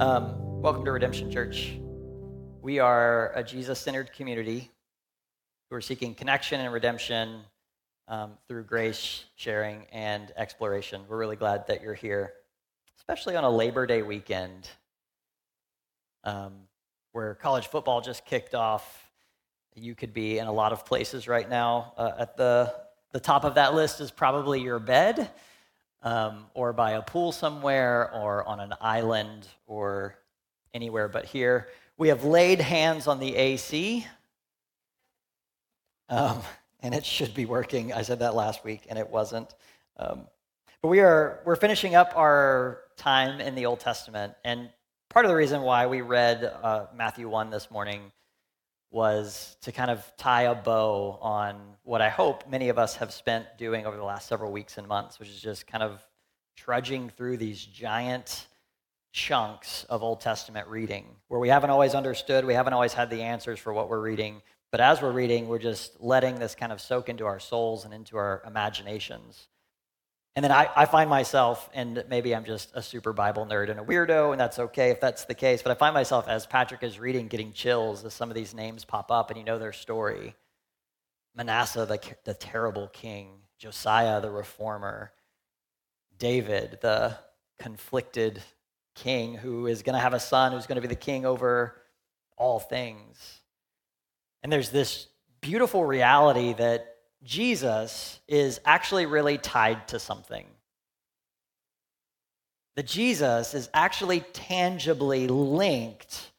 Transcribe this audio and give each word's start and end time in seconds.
Um, 0.00 0.62
welcome 0.62 0.82
to 0.86 0.92
Redemption 0.92 1.30
Church. 1.30 1.78
We 2.62 2.78
are 2.78 3.32
a 3.34 3.44
Jesus 3.44 3.78
centered 3.78 4.14
community 4.14 4.70
who 5.68 5.76
are 5.76 5.82
seeking 5.82 6.14
connection 6.14 6.58
and 6.58 6.72
redemption 6.72 7.42
um, 8.08 8.38
through 8.48 8.64
grace 8.64 9.26
sharing 9.36 9.84
and 9.92 10.32
exploration. 10.38 11.02
We're 11.06 11.18
really 11.18 11.36
glad 11.36 11.66
that 11.66 11.82
you're 11.82 11.92
here, 11.92 12.32
especially 12.96 13.36
on 13.36 13.44
a 13.44 13.50
Labor 13.50 13.86
Day 13.86 14.00
weekend 14.00 14.70
um, 16.24 16.54
where 17.12 17.34
college 17.34 17.66
football 17.66 18.00
just 18.00 18.24
kicked 18.24 18.54
off. 18.54 19.06
You 19.74 19.94
could 19.94 20.14
be 20.14 20.38
in 20.38 20.46
a 20.46 20.52
lot 20.52 20.72
of 20.72 20.86
places 20.86 21.28
right 21.28 21.46
now. 21.46 21.92
Uh, 21.98 22.12
at 22.20 22.38
the, 22.38 22.74
the 23.12 23.20
top 23.20 23.44
of 23.44 23.56
that 23.56 23.74
list 23.74 24.00
is 24.00 24.10
probably 24.10 24.62
your 24.62 24.78
bed 24.78 25.30
um, 26.02 26.46
or 26.54 26.72
by 26.72 26.92
a 26.92 27.02
pool 27.02 27.32
somewhere, 27.32 28.12
or 28.12 28.46
on 28.46 28.60
an 28.60 28.74
island, 28.80 29.46
or 29.66 30.16
anywhere 30.74 31.08
but 31.08 31.24
here. 31.24 31.68
We 31.98 32.08
have 32.08 32.24
laid 32.24 32.60
hands 32.60 33.06
on 33.06 33.20
the 33.20 33.36
AC, 33.36 34.06
um, 36.08 36.42
and 36.80 36.94
it 36.94 37.04
should 37.04 37.34
be 37.34 37.44
working. 37.44 37.92
I 37.92 38.02
said 38.02 38.20
that 38.20 38.34
last 38.34 38.64
week, 38.64 38.86
and 38.88 38.98
it 38.98 39.08
wasn't. 39.08 39.54
Um, 39.98 40.26
but 40.82 40.88
we 40.88 41.00
are 41.00 41.40
we're 41.44 41.56
finishing 41.56 41.94
up 41.94 42.12
our 42.16 42.80
time 42.96 43.40
in 43.40 43.54
the 43.54 43.66
Old 43.66 43.80
Testament, 43.80 44.34
and 44.44 44.70
part 45.10 45.26
of 45.26 45.30
the 45.30 45.36
reason 45.36 45.62
why 45.62 45.86
we 45.86 46.00
read 46.00 46.44
uh, 46.62 46.86
Matthew 46.94 47.28
one 47.28 47.50
this 47.50 47.70
morning 47.70 48.12
was 48.90 49.56
to 49.62 49.72
kind 49.72 49.90
of 49.90 50.04
tie 50.16 50.42
a 50.42 50.54
bow 50.54 51.18
on 51.20 51.56
what 51.84 52.00
I 52.02 52.08
hope 52.08 52.48
many 52.48 52.68
of 52.68 52.78
us 52.78 52.96
have 52.96 53.12
spent 53.12 53.46
doing 53.56 53.86
over 53.86 53.96
the 53.96 54.04
last 54.04 54.28
several 54.28 54.50
weeks 54.50 54.78
and 54.78 54.88
months, 54.88 55.18
which 55.18 55.28
is 55.28 55.40
just 55.40 55.66
kind 55.66 55.82
of 55.82 56.04
trudging 56.56 57.08
through 57.10 57.36
these 57.36 57.64
giant 57.64 58.48
chunks 59.12 59.84
of 59.84 60.02
Old 60.02 60.20
Testament 60.20 60.68
reading 60.68 61.06
where 61.28 61.40
we 61.40 61.48
haven't 61.48 61.70
always 61.70 61.94
understood, 61.94 62.44
we 62.44 62.54
haven't 62.54 62.72
always 62.72 62.92
had 62.92 63.10
the 63.10 63.22
answers 63.22 63.58
for 63.58 63.72
what 63.72 63.88
we're 63.88 64.00
reading, 64.00 64.42
but 64.70 64.80
as 64.80 65.02
we're 65.02 65.12
reading, 65.12 65.48
we're 65.48 65.58
just 65.58 66.00
letting 66.00 66.38
this 66.38 66.54
kind 66.54 66.72
of 66.72 66.80
soak 66.80 67.08
into 67.08 67.26
our 67.26 67.40
souls 67.40 67.84
and 67.84 67.92
into 67.92 68.16
our 68.16 68.42
imaginations. 68.46 69.48
And 70.36 70.44
then 70.44 70.52
I, 70.52 70.68
I, 70.76 70.86
find 70.86 71.10
myself, 71.10 71.68
and 71.74 72.04
maybe 72.08 72.34
I'm 72.34 72.44
just 72.44 72.70
a 72.74 72.82
super 72.82 73.12
Bible 73.12 73.46
nerd 73.46 73.68
and 73.68 73.80
a 73.80 73.82
weirdo, 73.82 74.30
and 74.30 74.40
that's 74.40 74.60
okay 74.60 74.90
if 74.90 75.00
that's 75.00 75.24
the 75.24 75.34
case, 75.34 75.60
but 75.60 75.72
I 75.72 75.74
find 75.74 75.92
myself 75.92 76.28
as 76.28 76.46
Patrick 76.46 76.84
is 76.84 77.00
reading 77.00 77.26
getting 77.26 77.52
chills 77.52 78.04
as 78.04 78.14
some 78.14 78.30
of 78.30 78.36
these 78.36 78.54
names 78.54 78.84
pop 78.84 79.10
up 79.10 79.30
and 79.30 79.38
you 79.38 79.44
know 79.44 79.58
their 79.58 79.72
story. 79.72 80.34
Manasseh, 81.34 81.84
the, 81.84 82.00
the 82.24 82.34
terrible 82.34 82.88
king, 82.88 83.30
Josiah, 83.58 84.20
the 84.20 84.30
reformer, 84.30 85.12
David, 86.18 86.78
the 86.80 87.16
conflicted 87.58 88.40
king 88.94 89.34
who 89.34 89.66
is 89.66 89.82
going 89.82 89.94
to 89.94 90.00
have 90.00 90.14
a 90.14 90.20
son 90.20 90.52
who's 90.52 90.66
going 90.66 90.76
to 90.76 90.82
be 90.82 90.88
the 90.88 90.94
king 90.94 91.26
over 91.26 91.76
all 92.36 92.60
things. 92.60 93.40
And 94.42 94.52
there's 94.52 94.70
this 94.70 95.08
beautiful 95.40 95.84
reality 95.84 96.52
that 96.54 96.96
Jesus 97.22 98.20
is 98.26 98.60
actually 98.64 99.06
really 99.06 99.38
tied 99.38 99.88
to 99.88 99.98
something. 99.98 100.46
That 102.76 102.86
Jesus 102.86 103.52
is 103.54 103.68
actually 103.74 104.20
tangibly 104.32 105.28
linked 105.28 106.30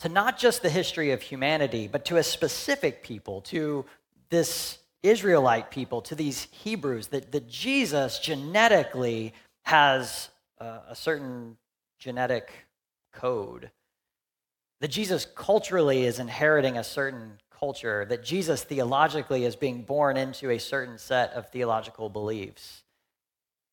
to 0.00 0.08
not 0.08 0.38
just 0.38 0.62
the 0.62 0.70
history 0.70 1.12
of 1.12 1.22
humanity, 1.22 1.88
but 1.88 2.04
to 2.06 2.18
a 2.18 2.22
specific 2.22 3.02
people, 3.02 3.40
to 3.42 3.84
this 4.28 4.78
Israelite 5.02 5.70
people, 5.70 6.02
to 6.02 6.14
these 6.14 6.48
Hebrews, 6.50 7.08
that, 7.08 7.32
that 7.32 7.48
Jesus 7.48 8.18
genetically 8.18 9.32
has 9.62 10.28
uh, 10.60 10.80
a 10.88 10.94
certain 10.94 11.56
genetic 11.98 12.50
code. 13.12 13.70
That 14.80 14.88
Jesus 14.88 15.26
culturally 15.34 16.04
is 16.04 16.18
inheriting 16.18 16.76
a 16.76 16.84
certain 16.84 17.38
culture, 17.58 18.04
that 18.08 18.24
Jesus 18.24 18.62
theologically 18.62 19.44
is 19.44 19.56
being 19.56 19.82
born 19.82 20.16
into 20.16 20.50
a 20.50 20.58
certain 20.58 20.98
set 20.98 21.32
of 21.32 21.50
theological 21.50 22.08
beliefs, 22.08 22.82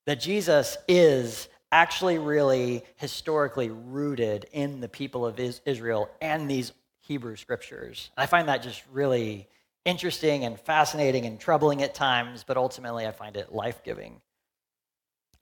that 0.05 0.19
Jesus 0.19 0.77
is 0.87 1.47
actually 1.71 2.17
really 2.17 2.83
historically 2.95 3.69
rooted 3.69 4.45
in 4.53 4.79
the 4.79 4.87
people 4.87 5.25
of 5.25 5.39
Israel 5.39 6.09
and 6.21 6.49
these 6.49 6.71
Hebrew 7.01 7.35
scriptures. 7.35 8.09
I 8.17 8.25
find 8.25 8.47
that 8.47 8.63
just 8.63 8.83
really 8.91 9.47
interesting 9.83 10.45
and 10.45 10.59
fascinating 10.59 11.25
and 11.25 11.39
troubling 11.39 11.83
at 11.83 11.93
times, 11.93 12.43
but 12.45 12.57
ultimately 12.57 13.05
I 13.05 13.11
find 13.11 13.37
it 13.37 13.53
life 13.53 13.83
giving. 13.83 14.21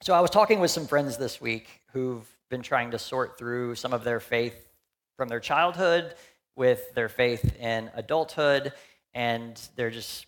So 0.02 0.14
I 0.14 0.20
was 0.20 0.30
talking 0.32 0.60
with 0.60 0.72
some 0.72 0.86
friends 0.86 1.18
this 1.18 1.40
week 1.40 1.82
who've 1.94 2.28
been 2.50 2.62
trying 2.62 2.92
to 2.92 3.00
sort 3.00 3.38
through 3.38 3.76
some 3.76 3.94
of 3.94 4.04
their 4.04 4.20
faith 4.20 4.68
from 5.16 5.30
their 5.30 5.40
childhood 5.40 6.16
with 6.56 6.94
their 6.94 7.10
faith 7.10 7.56
in 7.58 7.90
adulthood, 7.96 8.74
and 9.14 9.60
they're 9.76 9.90
just, 9.92 10.26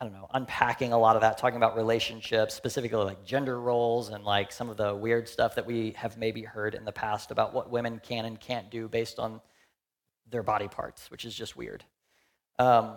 I 0.00 0.04
don't 0.04 0.14
know, 0.14 0.28
unpacking 0.32 0.92
a 0.92 0.98
lot 0.98 1.16
of 1.16 1.22
that, 1.22 1.38
talking 1.38 1.56
about 1.56 1.76
relationships, 1.76 2.54
specifically 2.54 3.04
like 3.04 3.24
gender 3.24 3.60
roles 3.60 4.10
and 4.10 4.24
like 4.24 4.52
some 4.52 4.68
of 4.68 4.76
the 4.76 4.94
weird 4.94 5.28
stuff 5.28 5.54
that 5.54 5.66
we 5.66 5.92
have 5.92 6.18
maybe 6.18 6.42
heard 6.42 6.74
in 6.74 6.84
the 6.84 6.92
past 6.92 7.30
about 7.30 7.54
what 7.54 7.70
women 7.70 8.00
can 8.02 8.24
and 8.24 8.40
can't 8.40 8.70
do 8.70 8.88
based 8.88 9.18
on 9.18 9.40
their 10.30 10.42
body 10.42 10.68
parts, 10.68 11.10
which 11.10 11.24
is 11.24 11.34
just 11.34 11.56
weird. 11.56 11.84
Um, 12.58 12.96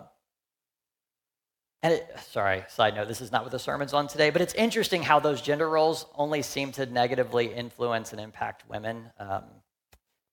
and 1.82 1.94
it, 1.94 2.14
sorry, 2.30 2.64
side 2.68 2.94
note, 2.94 3.08
this 3.08 3.22
is 3.22 3.32
not 3.32 3.42
what 3.42 3.52
the 3.52 3.58
sermon's 3.58 3.94
on 3.94 4.06
today, 4.06 4.28
but 4.30 4.42
it's 4.42 4.54
interesting 4.54 5.02
how 5.02 5.18
those 5.18 5.40
gender 5.40 5.68
roles 5.68 6.04
only 6.14 6.42
seem 6.42 6.72
to 6.72 6.84
negatively 6.84 7.46
influence 7.46 8.12
and 8.12 8.20
impact 8.20 8.68
women. 8.68 9.10
Um, 9.18 9.44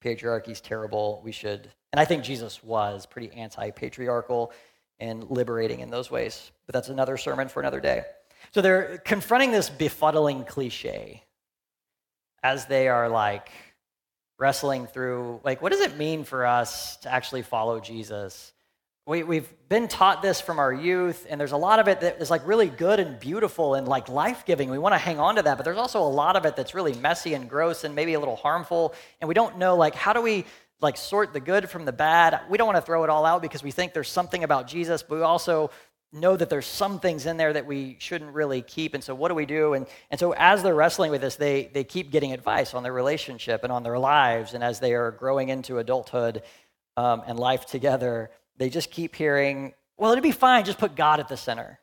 patriarchy's 0.02 0.62
terrible. 0.62 1.22
We 1.24 1.32
should, 1.32 1.72
and 1.94 2.00
I 2.00 2.06
think 2.06 2.24
Jesus 2.24 2.64
was 2.64 3.06
pretty 3.06 3.32
anti 3.32 3.72
patriarchal 3.72 4.52
and 5.00 5.30
liberating 5.30 5.80
in 5.80 5.90
those 5.90 6.10
ways. 6.10 6.52
But 6.66 6.74
that's 6.74 6.90
another 6.90 7.18
sermon 7.18 7.48
for 7.48 7.60
another 7.60 7.80
day. 7.80 8.04
So 8.54 8.62
they're 8.62 9.00
confronting 9.00 9.52
this 9.52 9.70
befuddling 9.70 10.48
cliche 10.48 11.24
as 12.44 12.66
they 12.66 12.88
are 12.88 13.10
like 13.10 13.50
wrestling 14.40 14.88
through, 14.88 15.42
like, 15.44 15.62
what 15.62 15.72
does 15.72 15.82
it 15.82 15.98
mean 15.98 16.24
for 16.24 16.46
us 16.46 16.98
to 16.98 17.12
actually 17.12 17.42
follow 17.42 17.80
Jesus? 17.80 18.54
We, 19.08 19.24
we've 19.24 19.50
been 19.70 19.88
taught 19.88 20.22
this 20.22 20.42
from 20.42 20.60
our 20.60 20.74
youth, 20.74 21.26
and 21.30 21.40
there's 21.40 21.54
a 21.54 21.58
lot 21.58 21.80
of 21.80 21.88
it 21.88 22.02
that 22.02 22.22
is 22.22 22.30
like 22.30 22.46
really 22.46 22.68
good 22.68 23.00
and 23.00 23.18
beautiful 23.18 23.76
and 23.76 23.88
like 23.88 24.10
life 24.10 24.44
giving. 24.46 24.70
We 24.70 24.80
want 24.80 24.96
to 24.96 25.00
hang 25.00 25.18
on 25.18 25.38
to 25.38 25.42
that, 25.44 25.56
but 25.56 25.64
there's 25.64 25.78
also 25.78 26.02
a 26.02 26.12
lot 26.12 26.36
of 26.36 26.44
it 26.44 26.58
that's 26.58 26.74
really 26.74 26.94
messy 26.94 27.34
and 27.34 27.50
gross 27.50 27.86
and 27.86 27.96
maybe 27.96 28.16
a 28.16 28.20
little 28.20 28.36
harmful. 28.36 28.94
And 29.22 29.30
we 29.30 29.34
don't 29.34 29.58
know 29.58 29.78
like 29.78 29.96
how 29.96 30.12
do 30.12 30.22
we 30.22 30.44
like 30.82 30.98
sort 30.98 31.32
the 31.32 31.40
good 31.40 31.70
from 31.70 31.86
the 31.86 31.94
bad. 31.94 32.42
We 32.50 32.58
don't 32.58 32.68
want 32.68 32.76
to 32.76 32.82
throw 32.82 33.06
it 33.06 33.10
all 33.10 33.26
out 33.26 33.42
because 33.42 33.64
we 33.64 33.72
think 33.72 33.94
there's 33.94 34.10
something 34.10 34.44
about 34.44 34.68
Jesus, 34.68 35.04
but 35.04 35.16
we 35.16 35.22
also 35.22 35.72
know 36.12 36.36
that 36.36 36.50
there's 36.50 36.66
some 36.66 37.00
things 37.00 37.26
in 37.26 37.38
there 37.38 37.54
that 37.54 37.66
we 37.66 37.96
shouldn't 38.00 38.34
really 38.34 38.62
keep. 38.62 38.94
And 38.94 39.02
so 39.02 39.16
what 39.16 39.30
do 39.30 39.36
we 39.36 39.46
do? 39.46 39.74
And, 39.74 39.88
and 40.12 40.20
so 40.20 40.34
as 40.34 40.64
they're 40.64 40.76
wrestling 40.76 41.12
with 41.12 41.22
this, 41.22 41.38
they, 41.38 41.72
they 41.74 41.86
keep 41.86 42.12
getting 42.12 42.34
advice 42.34 42.74
on 42.74 42.84
their 42.84 42.92
relationship 42.92 43.64
and 43.64 43.72
on 43.72 43.84
their 43.84 43.98
lives. 43.98 44.54
And 44.54 44.66
as 44.66 44.82
they 44.82 44.96
are 44.96 45.12
growing 45.12 45.48
into 45.48 45.78
adulthood 45.78 46.44
um, 46.98 47.24
and 47.26 47.40
life 47.40 47.66
together, 47.66 48.32
they 48.58 48.70
just 48.70 48.92
keep 48.92 49.16
hearing, 49.16 49.74
well, 49.98 50.12
it'd 50.12 50.24
be 50.24 50.32
fine, 50.32 50.66
just 50.66 50.78
put 50.80 50.96
God 50.96 51.20
at 51.20 51.28
the 51.28 51.38
center. 51.38 51.80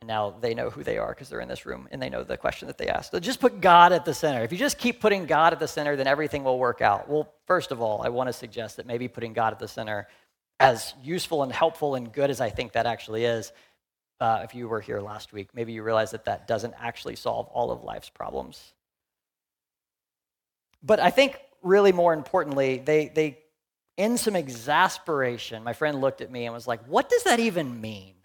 And 0.00 0.08
now 0.08 0.34
they 0.40 0.52
know 0.52 0.68
who 0.68 0.82
they 0.82 0.98
are 0.98 1.10
because 1.10 1.28
they're 1.28 1.40
in 1.40 1.48
this 1.48 1.64
room 1.64 1.88
and 1.92 2.02
they 2.02 2.10
know 2.10 2.24
the 2.24 2.36
question 2.36 2.66
that 2.66 2.76
they 2.76 2.88
asked. 2.88 3.12
So 3.12 3.20
just 3.20 3.40
put 3.40 3.60
God 3.60 3.92
at 3.92 4.04
the 4.04 4.12
center. 4.12 4.42
If 4.42 4.50
you 4.50 4.58
just 4.58 4.78
keep 4.78 5.00
putting 5.00 5.26
God 5.26 5.52
at 5.52 5.60
the 5.60 5.68
center, 5.68 5.94
then 5.94 6.08
everything 6.08 6.42
will 6.42 6.58
work 6.58 6.80
out. 6.80 7.08
Well, 7.08 7.32
first 7.46 7.70
of 7.70 7.80
all, 7.80 8.02
I 8.02 8.08
want 8.08 8.28
to 8.28 8.32
suggest 8.32 8.78
that 8.78 8.86
maybe 8.86 9.06
putting 9.06 9.32
God 9.32 9.52
at 9.52 9.60
the 9.60 9.68
center, 9.68 10.08
as 10.58 10.94
useful 11.02 11.42
and 11.42 11.52
helpful 11.52 11.94
and 11.94 12.12
good 12.12 12.30
as 12.30 12.40
I 12.40 12.50
think 12.50 12.72
that 12.72 12.86
actually 12.86 13.24
is, 13.24 13.52
uh, 14.20 14.40
if 14.44 14.54
you 14.54 14.68
were 14.68 14.80
here 14.80 15.00
last 15.00 15.32
week, 15.32 15.48
maybe 15.54 15.72
you 15.72 15.82
realize 15.82 16.12
that 16.12 16.24
that 16.26 16.46
doesn't 16.46 16.74
actually 16.78 17.16
solve 17.16 17.48
all 17.48 17.70
of 17.70 17.82
life's 17.82 18.08
problems. 18.08 18.72
But 20.82 21.00
I 21.00 21.10
think 21.10 21.38
really 21.62 21.92
more 21.92 22.12
importantly, 22.12 22.78
they, 22.78 23.08
they 23.08 23.38
in 24.02 24.18
some 24.18 24.34
exasperation, 24.34 25.62
my 25.62 25.74
friend 25.74 26.00
looked 26.00 26.22
at 26.22 26.30
me 26.30 26.44
and 26.44 26.52
was 26.52 26.66
like, 26.66 26.84
What 26.86 27.08
does 27.08 27.22
that 27.22 27.38
even 27.38 27.80
mean? 27.80 28.16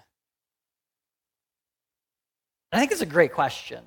I 2.72 2.80
think 2.80 2.92
it's 2.92 3.02
a 3.02 3.06
great 3.06 3.32
question. 3.32 3.84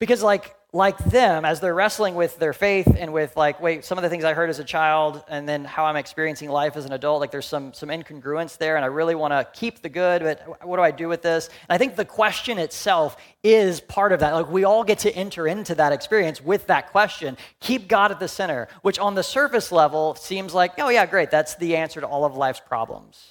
Because, 0.00 0.24
like, 0.24 0.56
like 0.74 0.98
them, 0.98 1.44
as 1.44 1.60
they're 1.60 1.74
wrestling 1.74 2.16
with 2.16 2.36
their 2.40 2.52
faith 2.52 2.96
and 2.98 3.12
with, 3.12 3.36
like, 3.36 3.60
wait, 3.60 3.84
some 3.84 3.96
of 3.96 4.02
the 4.02 4.10
things 4.10 4.24
I 4.24 4.34
heard 4.34 4.50
as 4.50 4.58
a 4.58 4.64
child 4.64 5.22
and 5.28 5.48
then 5.48 5.64
how 5.64 5.84
I'm 5.84 5.94
experiencing 5.94 6.50
life 6.50 6.76
as 6.76 6.84
an 6.84 6.92
adult, 6.92 7.20
like, 7.20 7.30
there's 7.30 7.46
some, 7.46 7.72
some 7.72 7.90
incongruence 7.90 8.58
there, 8.58 8.74
and 8.74 8.84
I 8.84 8.88
really 8.88 9.14
want 9.14 9.30
to 9.30 9.46
keep 9.58 9.82
the 9.82 9.88
good, 9.88 10.22
but 10.22 10.66
what 10.66 10.76
do 10.76 10.82
I 10.82 10.90
do 10.90 11.06
with 11.06 11.22
this? 11.22 11.48
And 11.68 11.76
I 11.76 11.78
think 11.78 11.94
the 11.94 12.04
question 12.04 12.58
itself 12.58 13.16
is 13.44 13.80
part 13.80 14.10
of 14.10 14.18
that. 14.18 14.32
Like, 14.32 14.50
we 14.50 14.64
all 14.64 14.82
get 14.82 14.98
to 15.00 15.14
enter 15.14 15.46
into 15.46 15.76
that 15.76 15.92
experience 15.92 16.42
with 16.42 16.66
that 16.66 16.90
question. 16.90 17.36
Keep 17.60 17.86
God 17.86 18.10
at 18.10 18.18
the 18.18 18.26
center, 18.26 18.66
which 18.82 18.98
on 18.98 19.14
the 19.14 19.22
surface 19.22 19.70
level 19.70 20.16
seems 20.16 20.54
like, 20.54 20.72
oh, 20.78 20.88
yeah, 20.88 21.06
great, 21.06 21.30
that's 21.30 21.54
the 21.54 21.76
answer 21.76 22.00
to 22.00 22.06
all 22.08 22.24
of 22.24 22.36
life's 22.36 22.60
problems. 22.60 23.30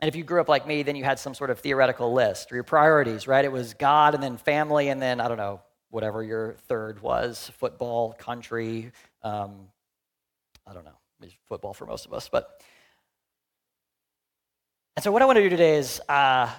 And 0.00 0.08
if 0.08 0.16
you 0.16 0.24
grew 0.24 0.40
up 0.40 0.48
like 0.48 0.66
me, 0.66 0.82
then 0.82 0.96
you 0.96 1.04
had 1.04 1.20
some 1.20 1.34
sort 1.34 1.50
of 1.50 1.60
theoretical 1.60 2.12
list 2.12 2.50
or 2.50 2.56
your 2.56 2.64
priorities, 2.64 3.28
right? 3.28 3.44
It 3.44 3.52
was 3.52 3.74
God 3.74 4.14
and 4.14 4.22
then 4.22 4.36
family 4.36 4.88
and 4.88 5.00
then, 5.00 5.20
I 5.20 5.28
don't 5.28 5.38
know, 5.38 5.60
whatever 5.94 6.24
your 6.24 6.56
third 6.66 7.00
was 7.00 7.52
football, 7.58 8.14
country. 8.14 8.90
Um, 9.22 9.68
I 10.66 10.74
don't 10.74 10.84
know, 10.84 11.28
football 11.48 11.72
for 11.72 11.86
most 11.86 12.04
of 12.04 12.12
us. 12.12 12.28
But, 12.28 12.60
and 14.96 15.04
so 15.04 15.12
what 15.12 15.22
I 15.22 15.26
want 15.26 15.36
to 15.36 15.42
do 15.42 15.48
today 15.48 15.76
is 15.76 16.00
uh, 16.08 16.50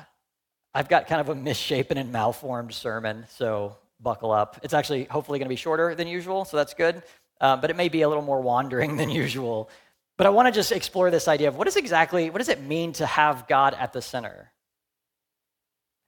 I've 0.73 0.87
got 0.87 1.07
kind 1.07 1.19
of 1.19 1.27
a 1.27 1.35
misshapen 1.35 1.97
and 1.97 2.13
malformed 2.13 2.73
sermon, 2.73 3.25
so 3.29 3.75
buckle 3.99 4.31
up. 4.31 4.61
It's 4.63 4.73
actually 4.73 5.03
hopefully 5.03 5.37
going 5.37 5.47
to 5.47 5.53
be 5.53 5.57
shorter 5.57 5.95
than 5.95 6.07
usual, 6.07 6.45
so 6.45 6.55
that's 6.55 6.73
good. 6.73 7.03
Uh, 7.41 7.57
but 7.57 7.69
it 7.69 7.75
may 7.75 7.89
be 7.89 8.03
a 8.03 8.07
little 8.07 8.23
more 8.23 8.39
wandering 8.41 8.95
than 8.97 9.09
usual. 9.09 9.69
But 10.17 10.27
I 10.27 10.29
want 10.29 10.47
to 10.47 10.53
just 10.53 10.71
explore 10.71 11.11
this 11.11 11.27
idea 11.27 11.49
of 11.49 11.57
what 11.57 11.67
is 11.67 11.75
exactly, 11.75 12.29
what 12.29 12.37
does 12.37 12.47
it 12.47 12.61
mean 12.61 12.93
to 12.93 13.05
have 13.05 13.49
God 13.49 13.75
at 13.77 13.91
the 13.91 14.01
center? 14.01 14.53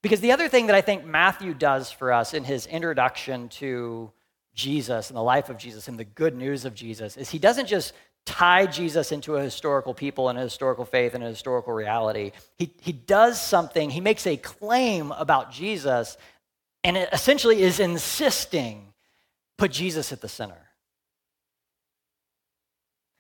Because 0.02 0.22
the 0.22 0.32
other 0.32 0.48
thing 0.48 0.68
that 0.68 0.76
I 0.76 0.82
think 0.82 1.06
Matthew 1.06 1.54
does 1.54 1.92
for 1.92 2.12
us 2.12 2.34
in 2.34 2.44
his 2.44 2.66
introduction 2.66 3.50
to 3.50 4.12
Jesus 4.54 5.10
and 5.10 5.18
the 5.18 5.24
life 5.24 5.50
of 5.50 5.58
Jesus 5.58 5.88
and 5.88 6.00
the 6.00 6.06
good 6.06 6.36
news 6.36 6.66
of 6.66 6.74
Jesus 6.74 7.18
is 7.18 7.30
he 7.30 7.40
doesn't 7.40 7.68
just 7.68 7.94
tie 8.26 8.66
Jesus 8.66 9.12
into 9.12 9.38
a 9.38 9.42
historical 9.42 9.94
people 9.94 10.30
and 10.30 10.38
a 10.38 10.42
historical 10.42 10.86
faith 10.86 11.14
and 11.14 11.24
a 11.24 11.28
historical 11.28 11.74
reality. 11.74 12.32
He, 12.58 12.72
he 12.82 12.92
does 12.92 13.42
something, 13.42 13.90
he 13.90 14.02
makes 14.02 14.28
a 14.28 14.38
claim 14.38 15.12
about 15.14 15.52
Jesus, 15.52 16.18
and 16.84 16.98
it 16.98 17.10
essentially 17.12 17.62
is 17.62 17.80
insisting 17.80 18.94
put 19.58 19.72
Jesus 19.72 20.12
at 20.12 20.22
the 20.22 20.28
center 20.28 20.68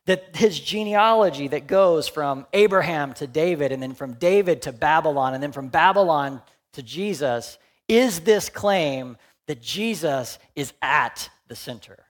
that 0.07 0.37
his 0.37 0.59
genealogy 0.59 1.49
that 1.49 1.67
goes 1.67 2.07
from 2.07 2.47
Abraham 2.53 3.13
to 3.15 3.27
David, 3.27 3.71
and 3.71 3.83
then 3.83 3.93
from 3.93 4.13
David 4.13 4.61
to 4.63 4.71
Babylon, 4.71 5.33
and 5.33 5.43
then 5.43 5.51
from 5.51 5.67
Babylon 5.67 6.41
to 6.77 6.83
Jesus, 6.83 7.57
is 7.87 8.19
this 8.19 8.49
claim 8.49 9.17
that 9.47 9.61
Jesus 9.61 10.37
is 10.55 10.73
at 10.79 11.27
the 11.47 11.55
center. 11.55 12.05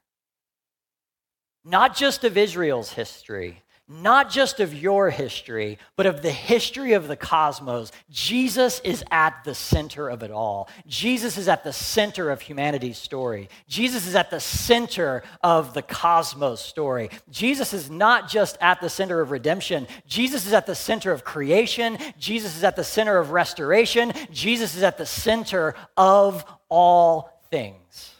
Not 1.63 1.95
just 1.95 2.25
of 2.25 2.37
Israel's 2.37 2.91
history, 2.91 3.63
not 3.87 4.29
just 4.29 4.59
of 4.59 4.73
your 4.73 5.09
history, 5.09 5.77
but 5.95 6.05
of 6.05 6.21
the 6.21 6.31
history 6.31 6.93
of 6.93 7.07
the 7.07 7.15
cosmos. 7.15 7.91
Jesus 8.09 8.81
is 8.83 9.03
at 9.11 9.43
the 9.45 9.55
center 9.55 10.09
of 10.09 10.23
it 10.23 10.31
all. 10.31 10.69
Jesus 10.87 11.37
is 11.37 11.47
at 11.47 11.63
the 11.63 11.71
center 11.71 12.29
of 12.29 12.41
humanity's 12.41 12.97
story. 12.97 13.49
Jesus 13.67 14.05
is 14.05 14.15
at 14.15 14.29
the 14.29 14.41
center 14.41 15.23
of 15.41 15.73
the 15.73 15.81
cosmos 15.81 16.59
story. 16.59 17.09
Jesus 17.29 17.73
is 17.73 17.89
not 17.89 18.29
just 18.29 18.57
at 18.59 18.81
the 18.81 18.89
center 18.89 19.21
of 19.21 19.31
redemption, 19.31 19.87
Jesus 20.05 20.45
is 20.45 20.53
at 20.53 20.65
the 20.65 20.75
center 20.75 21.11
of 21.11 21.23
creation. 21.23 21.97
Jesus 22.17 22.57
is 22.57 22.63
at 22.63 22.75
the 22.75 22.83
center 22.83 23.17
of 23.17 23.31
restoration. 23.31 24.11
Jesus 24.31 24.75
is 24.75 24.83
at 24.83 24.97
the 24.97 25.05
center 25.05 25.75
of 25.95 26.43
all 26.69 27.41
things. 27.49 28.13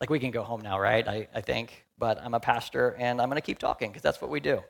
Like 0.00 0.10
we 0.10 0.18
can 0.18 0.30
go 0.30 0.42
home 0.42 0.60
now, 0.60 0.78
right? 0.78 1.06
I, 1.06 1.28
I 1.34 1.40
think 1.40 1.83
but 2.04 2.22
I'm 2.22 2.34
a 2.34 2.40
pastor 2.40 2.94
and 2.98 3.18
I'm 3.18 3.30
going 3.30 3.40
to 3.40 3.46
keep 3.46 3.58
talking 3.58 3.88
because 3.88 4.02
that's 4.02 4.20
what 4.20 4.30
we 4.30 4.38
do. 4.38 4.62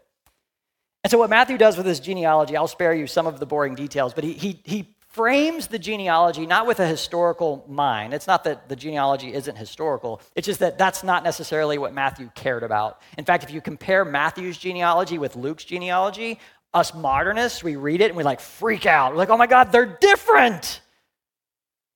And 1.03 1.11
so, 1.11 1.19
what 1.19 1.31
Matthew 1.31 1.59
does 1.59 1.77
with 1.77 1.85
his 1.85 1.99
genealogy, 1.99 2.57
I'll 2.57 2.69
spare 2.69 2.95
you 2.95 3.09
some 3.09 3.27
of 3.27 3.41
the 3.41 3.45
boring 3.45 3.75
details, 3.75 4.15
but 4.15 4.23
he, 4.23 4.35
he, 4.35 4.63
he 4.63 4.95
frames 5.09 5.67
the 5.67 5.81
genealogy 5.81 6.47
not 6.47 6.69
with 6.69 6.79
a 6.79 6.87
historical 6.87 7.65
mind. 7.69 8.15
It's 8.15 8.29
not 8.29 8.45
that 8.45 8.69
the 8.69 8.77
genealogy 8.77 9.35
isn't 9.35 9.57
historical, 9.57 10.21
it's 10.37 10.47
just 10.47 10.61
that 10.61 10.79
that's 10.79 11.03
not 11.03 11.25
necessarily 11.25 11.77
what 11.77 11.93
Matthew 11.93 12.31
cared 12.37 12.63
about. 12.63 13.03
In 13.19 13.25
fact, 13.25 13.43
if 13.43 13.51
you 13.51 13.61
compare 13.61 14.05
Matthew's 14.05 14.57
genealogy 14.57 15.19
with 15.19 15.35
Luke's 15.35 15.65
genealogy, 15.65 16.39
us 16.73 16.95
modernists, 16.95 17.65
we 17.65 17.75
read 17.75 18.01
it 18.01 18.11
and 18.11 18.17
we 18.17 18.23
like 18.23 18.39
freak 18.39 18.87
out. 18.87 19.11
We're 19.11 19.19
like, 19.19 19.31
oh 19.31 19.37
my 19.37 19.49
God, 19.49 19.73
they're 19.73 19.99
different. 20.01 20.83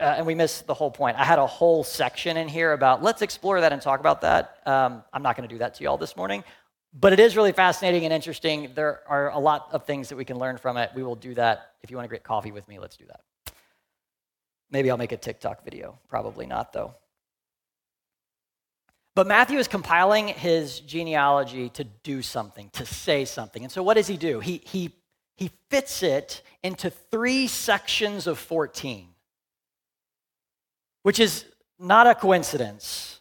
Uh, 0.01 0.15
and 0.17 0.27
we 0.27 0.35
missed 0.35 0.67
the 0.67 0.75
whole 0.75 0.93
point. 0.93 1.17
I 1.19 1.25
had 1.25 1.41
a 1.41 1.47
whole 1.47 1.83
section 1.83 2.37
in 2.37 2.47
here 2.47 2.73
about 2.73 3.03
let's 3.03 3.21
explore 3.21 3.61
that 3.61 3.73
and 3.73 3.83
talk 3.83 3.99
about 3.99 4.21
that. 4.21 4.59
Um, 4.65 5.03
I'm 5.13 5.23
not 5.23 5.37
going 5.37 5.49
to 5.49 5.53
do 5.53 5.59
that 5.59 5.75
to 5.75 5.83
you 5.83 5.91
all 5.91 5.99
this 5.99 6.17
morning, 6.17 6.45
but 6.95 7.13
it 7.13 7.19
is 7.19 7.37
really 7.37 7.51
fascinating 7.51 8.05
and 8.05 8.13
interesting. 8.13 8.71
There 8.77 9.01
are 9.09 9.31
a 9.31 9.39
lot 9.39 9.69
of 9.73 9.87
things 9.87 10.09
that 10.11 10.17
we 10.17 10.25
can 10.25 10.39
learn 10.39 10.57
from 10.57 10.77
it. 10.77 10.91
We 10.95 11.03
will 11.03 11.17
do 11.17 11.35
that. 11.35 11.73
If 11.83 11.91
you 11.91 11.97
want 11.97 12.09
to 12.09 12.15
get 12.15 12.23
coffee 12.23 12.53
with 12.53 12.69
me, 12.69 12.79
let's 12.79 12.97
do 12.97 13.07
that. 13.07 13.55
Maybe 14.71 14.89
I'll 14.89 14.99
make 14.99 15.13
a 15.13 15.17
TikTok 15.17 15.65
video. 15.65 15.99
Probably 16.09 16.47
not, 16.47 16.73
though. 16.73 16.95
But 19.17 19.27
Matthew 19.27 19.59
is 19.59 19.67
compiling 19.67 20.29
his 20.29 20.79
genealogy 20.79 21.71
to 21.71 21.83
do 21.83 22.23
something, 22.23 22.71
to 22.75 22.87
say 22.87 23.25
something. 23.25 23.65
And 23.65 23.73
so 23.73 23.83
what 23.83 23.95
does 23.95 24.07
he 24.07 24.17
do? 24.17 24.39
He, 24.39 24.63
he, 24.65 24.95
he 25.37 25.51
fits 25.71 26.05
it 26.05 26.43
into 26.63 26.89
three 26.89 27.49
sections 27.49 28.29
of 28.29 28.39
14 28.39 29.09
which 31.03 31.21
is 31.21 31.45
not 31.79 32.07
a 32.07 32.15
coincidence, 32.15 33.21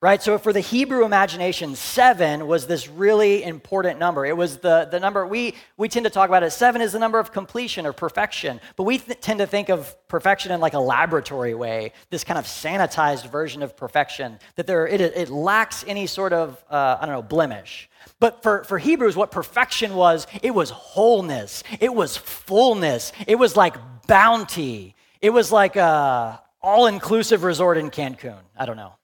right? 0.00 0.22
So 0.22 0.38
for 0.38 0.52
the 0.52 0.60
Hebrew 0.60 1.04
imagination, 1.04 1.74
seven 1.76 2.46
was 2.46 2.66
this 2.66 2.88
really 2.88 3.42
important 3.42 3.98
number. 3.98 4.24
It 4.24 4.36
was 4.36 4.58
the, 4.58 4.88
the 4.90 4.98
number 4.98 5.26
we, 5.26 5.54
we 5.76 5.88
tend 5.88 6.04
to 6.04 6.10
talk 6.10 6.28
about 6.28 6.42
it. 6.42 6.52
Seven 6.52 6.80
is 6.80 6.92
the 6.92 6.98
number 6.98 7.18
of 7.18 7.32
completion 7.32 7.84
or 7.84 7.92
perfection, 7.92 8.60
but 8.76 8.84
we 8.84 8.98
th- 8.98 9.20
tend 9.20 9.40
to 9.40 9.46
think 9.46 9.68
of 9.68 9.94
perfection 10.08 10.52
in 10.52 10.60
like 10.60 10.72
a 10.72 10.78
laboratory 10.78 11.54
way, 11.54 11.92
this 12.08 12.24
kind 12.24 12.38
of 12.38 12.46
sanitized 12.46 13.30
version 13.30 13.62
of 13.62 13.76
perfection, 13.76 14.38
that 14.54 14.66
there, 14.66 14.86
it, 14.86 15.00
it 15.00 15.28
lacks 15.28 15.84
any 15.86 16.06
sort 16.06 16.32
of, 16.32 16.64
uh, 16.70 16.96
I 17.00 17.04
don't 17.04 17.14
know, 17.14 17.22
blemish. 17.22 17.90
But 18.20 18.42
for, 18.42 18.64
for 18.64 18.78
Hebrews, 18.78 19.16
what 19.16 19.30
perfection 19.30 19.94
was, 19.94 20.26
it 20.42 20.54
was 20.54 20.70
wholeness, 20.70 21.62
it 21.78 21.94
was 21.94 22.16
fullness, 22.16 23.12
it 23.26 23.36
was 23.36 23.56
like 23.56 23.76
bounty. 24.06 24.94
It 25.20 25.34
was 25.34 25.52
like 25.52 25.76
a, 25.76 26.40
all 26.62 26.86
inclusive 26.86 27.42
resort 27.42 27.78
in 27.78 27.90
Cancun. 27.90 28.40
I 28.56 28.66
don't 28.66 28.76
know. 28.76 28.94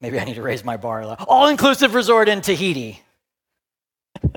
Maybe 0.00 0.18
I 0.20 0.24
need 0.24 0.34
to 0.34 0.42
raise 0.42 0.64
my 0.64 0.76
bar. 0.76 1.16
All 1.26 1.48
inclusive 1.48 1.94
resort 1.94 2.28
in 2.28 2.40
Tahiti. 2.40 3.02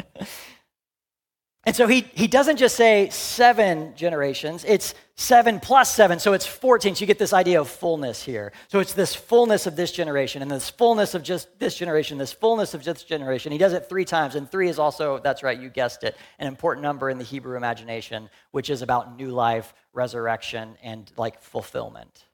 and 1.66 1.75
so 1.75 1.86
he, 1.88 2.01
he 2.13 2.28
doesn't 2.28 2.58
just 2.58 2.75
say 2.75 3.10
seven 3.10 3.96
generations, 3.96 4.66
it's 4.68 4.96
seven 5.16 5.60
plus 5.60 5.94
seven, 5.94 6.18
so 6.18 6.34
it's 6.34 6.48
14. 6.48 6.96
So 6.96 7.01
you 7.01 7.08
get 7.08 7.20
this 7.20 7.34
idea 7.34 7.62
of 7.62 7.70
fullness 7.70 8.24
here. 8.24 8.54
So 8.70 8.80
it's 8.80 8.94
this 8.94 9.13
fullness 9.13 9.68
of 9.68 9.75
this 9.75 9.92
generation, 9.92 10.42
and 10.42 10.50
this 10.50 10.72
fullness 10.72 11.13
of 11.13 11.22
just 11.22 11.60
this 11.60 11.75
generation, 11.75 12.18
this 12.18 12.34
fullness 12.34 12.74
of 12.74 12.84
this 12.84 13.04
generation. 13.04 13.51
He 13.51 13.60
does 13.60 13.74
it 13.74 13.88
three 13.88 14.06
times, 14.06 14.34
and 14.34 14.50
three 14.50 14.68
is 14.68 14.80
also, 14.80 15.20
that's 15.20 15.44
right, 15.44 15.60
you 15.60 15.70
guessed 15.70 16.04
it, 16.04 16.18
an 16.40 16.48
important 16.48 16.82
number 16.82 17.12
in 17.12 17.20
the 17.20 17.24
Hebrew 17.24 17.56
imagination, 17.56 18.32
which 18.50 18.72
is 18.72 18.82
about 18.82 19.16
new 19.16 19.30
life, 19.30 19.75
resurrection, 19.93 20.77
and 20.81 21.12
like 21.17 21.41
fulfillment. 21.41 22.25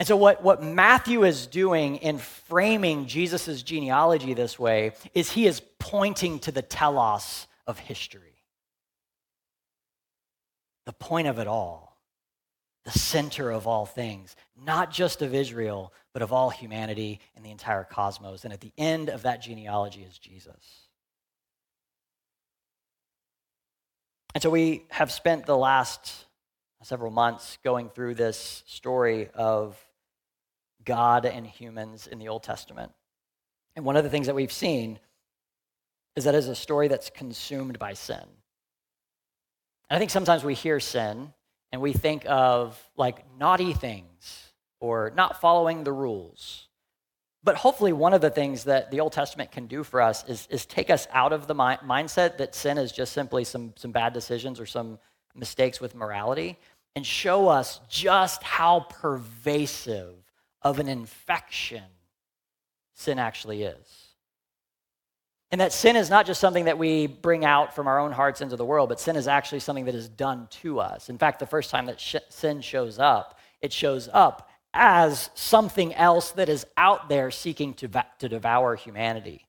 And 0.00 0.06
so, 0.06 0.16
what, 0.16 0.42
what 0.42 0.62
Matthew 0.62 1.24
is 1.24 1.46
doing 1.46 1.96
in 1.96 2.16
framing 2.16 3.06
Jesus' 3.06 3.62
genealogy 3.62 4.32
this 4.32 4.58
way 4.58 4.92
is 5.12 5.30
he 5.30 5.46
is 5.46 5.60
pointing 5.78 6.38
to 6.40 6.52
the 6.52 6.62
telos 6.62 7.46
of 7.66 7.78
history. 7.78 8.42
The 10.86 10.94
point 10.94 11.28
of 11.28 11.38
it 11.38 11.46
all, 11.46 11.98
the 12.84 12.98
center 12.98 13.50
of 13.50 13.66
all 13.66 13.84
things, 13.84 14.36
not 14.56 14.90
just 14.90 15.20
of 15.20 15.34
Israel, 15.34 15.92
but 16.14 16.22
of 16.22 16.32
all 16.32 16.48
humanity 16.48 17.20
and 17.36 17.44
the 17.44 17.50
entire 17.50 17.84
cosmos. 17.84 18.44
And 18.44 18.54
at 18.54 18.60
the 18.60 18.72
end 18.78 19.10
of 19.10 19.22
that 19.22 19.42
genealogy 19.42 20.02
is 20.02 20.16
Jesus. 20.16 20.88
And 24.34 24.42
so 24.42 24.50
we 24.50 24.84
have 24.90 25.10
spent 25.10 25.46
the 25.46 25.56
last 25.56 26.26
several 26.82 27.10
months 27.10 27.58
going 27.62 27.90
through 27.90 28.14
this 28.14 28.62
story 28.66 29.28
of 29.34 29.76
God 30.84 31.26
and 31.26 31.46
humans 31.46 32.06
in 32.06 32.18
the 32.18 32.28
Old 32.28 32.42
Testament. 32.42 32.92
And 33.76 33.84
one 33.84 33.96
of 33.96 34.04
the 34.04 34.10
things 34.10 34.26
that 34.26 34.34
we've 34.34 34.52
seen 34.52 34.98
is 36.16 36.24
that 36.24 36.34
it's 36.34 36.46
a 36.46 36.54
story 36.54 36.88
that's 36.88 37.10
consumed 37.10 37.78
by 37.78 37.92
sin. 37.92 38.16
And 39.88 39.96
I 39.96 39.98
think 39.98 40.10
sometimes 40.10 40.44
we 40.44 40.54
hear 40.54 40.80
sin 40.80 41.32
and 41.72 41.82
we 41.82 41.92
think 41.92 42.24
of 42.26 42.80
like 42.96 43.24
naughty 43.38 43.72
things 43.72 44.52
or 44.80 45.12
not 45.14 45.40
following 45.40 45.84
the 45.84 45.92
rules. 45.92 46.68
But 47.42 47.56
hopefully, 47.56 47.92
one 47.92 48.12
of 48.12 48.20
the 48.20 48.30
things 48.30 48.64
that 48.64 48.90
the 48.90 49.00
Old 49.00 49.12
Testament 49.12 49.50
can 49.50 49.66
do 49.66 49.82
for 49.82 50.02
us 50.02 50.28
is, 50.28 50.46
is 50.50 50.66
take 50.66 50.90
us 50.90 51.08
out 51.12 51.32
of 51.32 51.46
the 51.46 51.54
mi- 51.54 51.78
mindset 51.86 52.36
that 52.38 52.54
sin 52.54 52.76
is 52.76 52.92
just 52.92 53.12
simply 53.12 53.44
some, 53.44 53.72
some 53.76 53.92
bad 53.92 54.12
decisions 54.12 54.60
or 54.60 54.66
some 54.66 54.98
mistakes 55.34 55.80
with 55.80 55.94
morality 55.94 56.58
and 56.96 57.06
show 57.06 57.48
us 57.48 57.80
just 57.88 58.42
how 58.42 58.80
pervasive 58.80 60.14
of 60.62 60.78
an 60.78 60.88
infection 60.88 61.84
sin 62.94 63.18
actually 63.18 63.62
is. 63.62 64.10
And 65.50 65.60
that 65.60 65.72
sin 65.72 65.96
is 65.96 66.10
not 66.10 66.26
just 66.26 66.40
something 66.40 66.66
that 66.66 66.78
we 66.78 67.06
bring 67.06 67.44
out 67.44 67.74
from 67.74 67.88
our 67.88 67.98
own 67.98 68.12
hearts 68.12 68.40
into 68.40 68.56
the 68.56 68.64
world, 68.64 68.88
but 68.88 69.00
sin 69.00 69.16
is 69.16 69.26
actually 69.26 69.60
something 69.60 69.86
that 69.86 69.94
is 69.94 70.08
done 70.08 70.46
to 70.62 70.78
us. 70.78 71.08
In 71.08 71.18
fact, 71.18 71.38
the 71.38 71.46
first 71.46 71.70
time 71.70 71.86
that 71.86 71.98
sh- 71.98 72.16
sin 72.28 72.60
shows 72.60 72.98
up, 72.98 73.38
it 73.60 73.72
shows 73.72 74.08
up 74.12 74.49
as 74.72 75.30
something 75.34 75.94
else 75.94 76.32
that 76.32 76.48
is 76.48 76.66
out 76.76 77.08
there 77.08 77.30
seeking 77.30 77.74
to, 77.74 77.88
va- 77.88 78.06
to 78.18 78.28
devour 78.28 78.76
humanity 78.76 79.46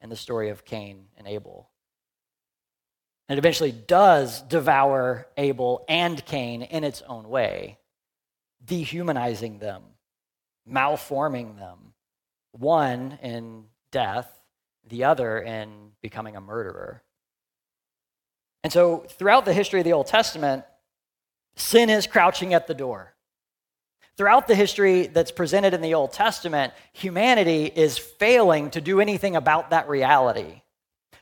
in 0.00 0.10
the 0.10 0.16
story 0.16 0.50
of 0.50 0.64
Cain 0.64 1.06
and 1.16 1.26
Abel. 1.26 1.70
And 3.28 3.38
it 3.38 3.40
eventually 3.40 3.72
does 3.72 4.42
devour 4.42 5.26
Abel 5.36 5.84
and 5.88 6.22
Cain 6.26 6.62
in 6.62 6.84
its 6.84 7.02
own 7.02 7.28
way, 7.28 7.78
dehumanizing 8.62 9.58
them, 9.58 9.82
malforming 10.66 11.56
them, 11.56 11.94
one 12.52 13.18
in 13.22 13.64
death, 13.90 14.40
the 14.86 15.04
other 15.04 15.38
in 15.38 15.92
becoming 16.02 16.36
a 16.36 16.40
murderer. 16.40 17.02
And 18.62 18.72
so, 18.72 19.06
throughout 19.08 19.44
the 19.44 19.52
history 19.52 19.80
of 19.80 19.84
the 19.84 19.92
Old 19.92 20.06
Testament, 20.06 20.64
sin 21.56 21.88
is 21.88 22.06
crouching 22.06 22.52
at 22.52 22.66
the 22.66 22.74
door. 22.74 23.13
Throughout 24.16 24.46
the 24.46 24.54
history 24.54 25.08
that's 25.08 25.32
presented 25.32 25.74
in 25.74 25.80
the 25.80 25.94
Old 25.94 26.12
Testament, 26.12 26.72
humanity 26.92 27.64
is 27.64 27.98
failing 27.98 28.70
to 28.70 28.80
do 28.80 29.00
anything 29.00 29.34
about 29.34 29.70
that 29.70 29.88
reality. 29.88 30.62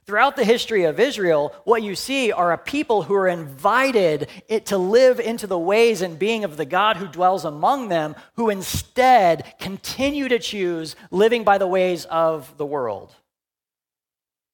Throughout 0.04 0.34
the 0.34 0.44
history 0.44 0.84
of 0.84 0.98
Israel, 0.98 1.54
what 1.64 1.82
you 1.82 1.94
see 1.94 2.32
are 2.32 2.52
a 2.52 2.58
people 2.58 3.02
who 3.02 3.14
are 3.14 3.28
invited 3.28 4.28
to 4.66 4.76
live 4.76 5.20
into 5.20 5.46
the 5.46 5.58
ways 5.58 6.02
and 6.02 6.18
being 6.18 6.44
of 6.44 6.56
the 6.56 6.64
God 6.64 6.96
who 6.96 7.06
dwells 7.06 7.44
among 7.44 7.88
them, 7.88 8.16
who 8.34 8.50
instead 8.50 9.54
continue 9.60 10.28
to 10.28 10.40
choose 10.40 10.96
living 11.10 11.44
by 11.44 11.56
the 11.56 11.68
ways 11.68 12.04
of 12.06 12.56
the 12.58 12.66
world. 12.66 13.14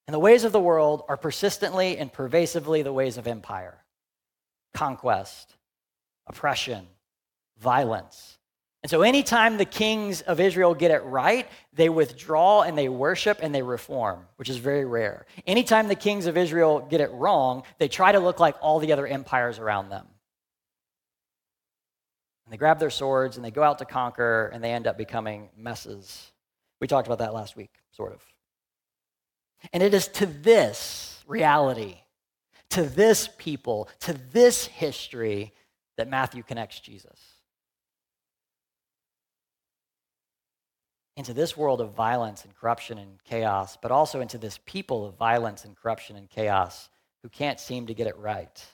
And 0.07 0.15
the 0.15 0.19
ways 0.19 0.45
of 0.45 0.53
the 0.53 0.61
world 0.61 1.03
are 1.09 1.17
persistently 1.17 1.99
and 1.99 2.13
pervasively 2.13 2.83
the 2.83 2.93
ways 2.93 3.17
of 3.17 3.27
empire, 3.27 3.79
conquest, 4.75 5.55
oppression, 6.27 6.87
violence. 7.61 8.39
And 8.83 8.91
so, 8.91 9.03
anytime 9.03 9.57
the 9.57 9.65
kings 9.65 10.23
of 10.23 10.39
Israel 10.39 10.73
get 10.73 10.93
it 10.93 11.03
right, 11.03 11.49
they 11.73 11.89
withdraw 11.89 12.63
and 12.63 12.79
they 12.79 12.89
worship 12.89 13.41
and 13.43 13.53
they 13.53 13.63
reform, 13.63 14.25
which 14.37 14.49
is 14.49 14.57
very 14.59 14.85
rare. 14.85 15.27
Anytime 15.47 15.89
the 15.89 15.97
kings 15.97 16.27
of 16.27 16.37
Israel 16.37 16.87
get 16.89 17.01
it 17.01 17.11
wrong, 17.11 17.65
they 17.79 17.89
try 17.89 18.13
to 18.13 18.21
look 18.21 18.39
like 18.39 18.55
all 18.61 18.79
the 18.79 18.93
other 18.93 19.07
empires 19.07 19.59
around 19.59 19.89
them. 19.89 20.07
And 22.47 22.53
they 22.53 22.57
grab 22.57 22.79
their 22.79 22.91
swords 22.91 23.37
and 23.37 23.45
they 23.45 23.51
go 23.51 23.65
out 23.65 23.79
to 23.81 23.85
conquer 23.85 24.51
and 24.55 24.63
they 24.63 24.73
end 24.73 24.87
up 24.87 24.97
becoming 24.97 25.51
messes. 25.57 26.31
We 26.81 26.87
talked 26.87 27.09
about 27.09 27.19
that 27.19 27.35
last 27.35 27.57
week, 27.57 27.75
sort 27.91 28.13
of. 28.13 28.23
And 29.73 29.83
it 29.83 29.93
is 29.93 30.07
to 30.09 30.27
this 30.27 31.23
reality, 31.27 31.97
to 32.71 32.85
this 32.85 33.29
people, 33.39 33.89
to 34.01 34.13
this 34.33 34.67
history 34.67 35.53
that 35.97 36.09
Matthew 36.09 36.45
connects 36.45 36.79
Jesus. 36.79 37.19
Into 41.19 41.35
this 41.35 41.57
world 41.57 41.81
of 41.81 41.95
violence 41.95 42.45
and 42.45 42.55
corruption 42.55 42.97
and 42.97 43.23
chaos, 43.25 43.77
but 43.83 43.91
also 43.91 44.21
into 44.21 44.39
this 44.39 44.61
people 44.67 45.05
of 45.05 45.17
violence 45.17 45.65
and 45.65 45.77
corruption 45.77 46.15
and 46.15 46.31
chaos 46.31 46.89
who 47.23 47.29
can't 47.29 47.59
seem 47.59 47.89
to 47.89 47.95
get 47.95 48.07
it 48.07 48.17
right. 48.19 48.65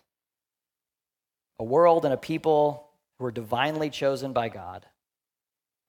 A 1.59 1.65
world 1.65 2.05
and 2.05 2.13
a 2.13 2.19
people 2.19 2.91
who 3.19 3.25
are 3.25 3.33
divinely 3.33 3.89
chosen 3.89 4.35
by 4.35 4.51
God. 4.51 4.85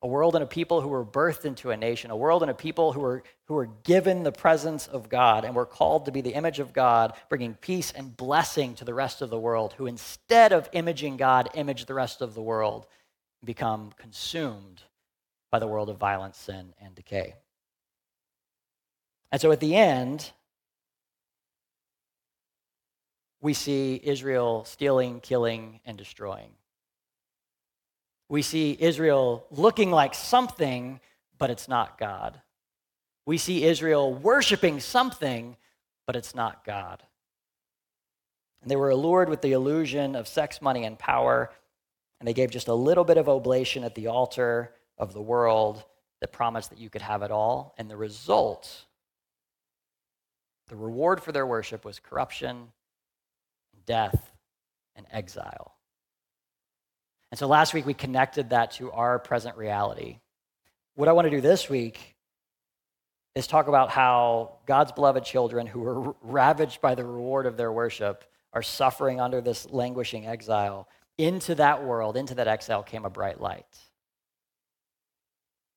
A 0.02 0.08
world 0.08 0.36
and 0.36 0.44
a 0.44 0.48
people 0.48 0.80
who 0.80 0.88
were 0.88 1.04
birthed 1.04 1.44
into 1.44 1.72
a 1.72 1.78
nation. 1.78 2.10
A 2.10 2.16
world 2.16 2.42
and 2.42 2.52
a 2.52 2.56
people 2.56 2.94
who 2.94 3.02
were, 3.02 3.24
who 3.46 3.56
were 3.56 3.70
given 3.84 4.24
the 4.24 4.32
presence 4.32 4.88
of 4.88 5.10
God 5.10 5.44
and 5.44 5.56
were 5.56 5.66
called 5.66 6.06
to 6.06 6.12
be 6.12 6.22
the 6.22 6.36
image 6.36 6.60
of 6.60 6.72
God, 6.72 7.14
bringing 7.28 7.56
peace 7.56 7.92
and 7.92 8.16
blessing 8.16 8.76
to 8.76 8.86
the 8.86 8.94
rest 8.94 9.22
of 9.22 9.30
the 9.30 9.40
world, 9.40 9.74
who 9.74 9.88
instead 9.88 10.54
of 10.54 10.70
imaging 10.72 11.18
God, 11.18 11.50
image 11.54 11.86
the 11.86 11.94
rest 11.94 12.22
of 12.22 12.34
the 12.34 12.42
world, 12.42 12.88
become 13.44 13.92
consumed 13.98 14.84
by 15.52 15.60
the 15.60 15.68
world 15.68 15.90
of 15.90 15.98
violence, 15.98 16.38
sin, 16.38 16.74
and 16.82 16.96
decay. 16.96 17.36
And 19.32 19.42
so 19.42 19.52
at 19.52 19.60
the 19.60 19.76
end, 19.76 20.32
we 23.42 23.54
see 23.54 24.00
Israel 24.04 24.66
stealing, 24.66 25.20
killing, 25.20 25.80
and 25.86 25.98
destroying. 25.98 26.52
We 28.28 28.42
see 28.42 28.76
Israel 28.80 29.46
looking 29.52 29.92
like 29.92 30.16
something, 30.16 31.00
but 31.38 31.50
it's 31.50 31.68
not 31.68 32.00
God. 32.00 32.42
We 33.26 33.38
see 33.38 33.64
Israel 33.64 34.14
worshiping 34.14 34.80
something, 34.80 35.58
but 36.08 36.16
it's 36.16 36.34
not 36.34 36.64
God. 36.64 37.04
And 38.62 38.72
they 38.72 38.76
were 38.76 38.90
allured 38.90 39.30
with 39.30 39.42
the 39.42 39.52
illusion 39.52 40.16
of 40.16 40.28
sex, 40.28 40.62
money, 40.62 40.86
and 40.86 40.98
power, 40.98 41.52
and 42.20 42.28
they 42.28 42.34
gave 42.34 42.50
just 42.50 42.68
a 42.68 42.74
little 42.74 43.04
bit 43.04 43.18
of 43.18 43.30
oblation 43.30 43.84
at 43.84 43.94
the 43.94 44.08
altar 44.08 44.72
of 44.98 45.14
the 45.14 45.22
world 45.22 45.84
that 46.22 46.32
promised 46.32 46.70
that 46.70 46.80
you 46.80 46.90
could 46.90 47.02
have 47.02 47.22
it 47.22 47.32
all. 47.32 47.74
And 47.78 47.90
the 47.90 47.98
result, 47.98 48.86
the 50.68 50.76
reward 50.76 51.22
for 51.22 51.32
their 51.32 51.46
worship 51.46 51.86
was 51.86 52.00
corruption, 52.00 52.70
death, 53.86 54.32
and 54.96 55.06
exile. 55.12 55.76
And 57.32 57.40
so 57.40 57.48
last 57.48 57.74
week 57.74 57.86
we 57.86 57.94
connected 57.94 58.52
that 58.52 58.72
to 58.72 58.92
our 58.92 59.20
present 59.20 59.58
reality. 59.58 60.20
What 60.96 61.10
I 61.10 61.12
want 61.12 61.26
to 61.26 61.32
do 61.32 61.42
this 61.42 61.70
week 61.70 62.16
is 63.36 63.48
talk 63.48 63.68
about 63.68 63.90
how 63.90 64.60
God's 64.66 64.94
beloved 64.94 65.26
children 65.26 65.68
who 65.68 65.82
were 65.82 66.16
ravaged 66.22 66.80
by 66.80 66.96
the 66.96 67.04
reward 67.04 67.46
of 67.46 67.58
their 67.58 67.72
worship 67.72 68.24
are 68.54 68.62
suffering 68.62 69.20
under 69.20 69.42
this 69.42 69.70
languishing 69.70 70.26
exile. 70.26 70.88
Into 71.18 71.56
that 71.56 71.84
world, 71.84 72.16
into 72.16 72.36
that 72.36 72.48
exile 72.48 72.84
came 72.84 73.04
a 73.04 73.10
bright 73.10 73.42
light 73.42 73.66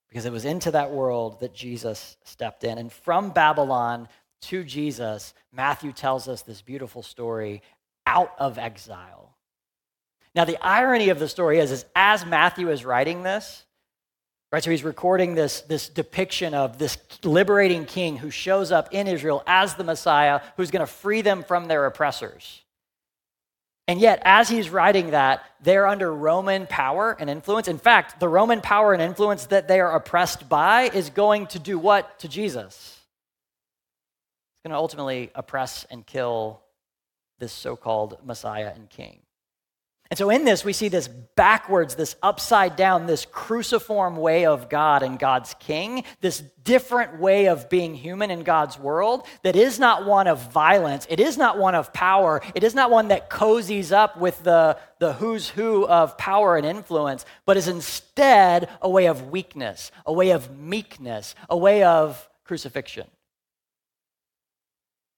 because 0.08 0.24
it 0.24 0.32
was 0.32 0.44
into 0.44 0.70
that 0.70 0.90
world 0.90 1.40
that 1.40 1.54
Jesus 1.54 2.16
stepped 2.24 2.64
in. 2.64 2.78
And 2.78 2.92
from 2.92 3.30
Babylon 3.30 4.08
to 4.42 4.64
Jesus, 4.64 5.34
Matthew 5.52 5.92
tells 5.92 6.28
us 6.28 6.42
this 6.42 6.62
beautiful 6.62 7.02
story 7.02 7.62
out 8.06 8.32
of 8.38 8.58
exile. 8.58 9.34
Now, 10.34 10.44
the 10.44 10.58
irony 10.64 11.08
of 11.08 11.18
the 11.18 11.28
story 11.28 11.58
is, 11.58 11.72
is 11.72 11.84
as 11.96 12.24
Matthew 12.24 12.70
is 12.70 12.84
writing 12.84 13.22
this, 13.22 13.64
right, 14.52 14.62
so 14.62 14.70
he's 14.70 14.84
recording 14.84 15.34
this, 15.34 15.62
this 15.62 15.88
depiction 15.88 16.54
of 16.54 16.78
this 16.78 16.96
liberating 17.24 17.84
king 17.84 18.16
who 18.16 18.30
shows 18.30 18.70
up 18.70 18.88
in 18.92 19.08
Israel 19.08 19.42
as 19.46 19.74
the 19.74 19.84
Messiah 19.84 20.40
who's 20.56 20.70
going 20.70 20.86
to 20.86 20.92
free 20.92 21.22
them 21.22 21.42
from 21.42 21.66
their 21.66 21.86
oppressors. 21.86 22.62
And 23.88 23.98
yet, 23.98 24.20
as 24.22 24.50
he's 24.50 24.68
writing 24.68 25.12
that, 25.12 25.42
they're 25.62 25.86
under 25.86 26.14
Roman 26.14 26.66
power 26.66 27.16
and 27.18 27.30
influence. 27.30 27.68
In 27.68 27.78
fact, 27.78 28.20
the 28.20 28.28
Roman 28.28 28.60
power 28.60 28.92
and 28.92 29.00
influence 29.00 29.46
that 29.46 29.66
they 29.66 29.80
are 29.80 29.96
oppressed 29.96 30.46
by 30.46 30.90
is 30.90 31.08
going 31.08 31.46
to 31.48 31.58
do 31.58 31.78
what 31.78 32.18
to 32.18 32.28
Jesus? 32.28 33.00
It's 34.52 34.62
going 34.62 34.72
to 34.72 34.76
ultimately 34.76 35.30
oppress 35.34 35.86
and 35.90 36.04
kill 36.04 36.60
this 37.38 37.52
so 37.52 37.76
called 37.76 38.18
Messiah 38.22 38.72
and 38.74 38.90
King. 38.90 39.20
And 40.10 40.16
so, 40.16 40.30
in 40.30 40.46
this, 40.46 40.64
we 40.64 40.72
see 40.72 40.88
this 40.88 41.06
backwards, 41.06 41.94
this 41.94 42.16
upside 42.22 42.76
down, 42.76 43.06
this 43.06 43.26
cruciform 43.26 44.16
way 44.16 44.46
of 44.46 44.70
God 44.70 45.02
and 45.02 45.18
God's 45.18 45.54
King, 45.60 46.02
this 46.22 46.40
different 46.64 47.20
way 47.20 47.48
of 47.48 47.68
being 47.68 47.94
human 47.94 48.30
in 48.30 48.42
God's 48.42 48.78
world 48.78 49.26
that 49.42 49.54
is 49.54 49.78
not 49.78 50.06
one 50.06 50.26
of 50.26 50.50
violence, 50.50 51.06
it 51.10 51.20
is 51.20 51.36
not 51.36 51.58
one 51.58 51.74
of 51.74 51.92
power, 51.92 52.40
it 52.54 52.64
is 52.64 52.74
not 52.74 52.90
one 52.90 53.08
that 53.08 53.28
cozies 53.28 53.92
up 53.92 54.16
with 54.16 54.42
the, 54.44 54.78
the 54.98 55.12
who's 55.12 55.50
who 55.50 55.86
of 55.86 56.16
power 56.16 56.56
and 56.56 56.64
influence, 56.64 57.26
but 57.44 57.58
is 57.58 57.68
instead 57.68 58.70
a 58.80 58.88
way 58.88 59.06
of 59.06 59.28
weakness, 59.28 59.90
a 60.06 60.12
way 60.12 60.30
of 60.30 60.56
meekness, 60.56 61.34
a 61.50 61.56
way 61.56 61.82
of 61.82 62.26
crucifixion. 62.44 63.06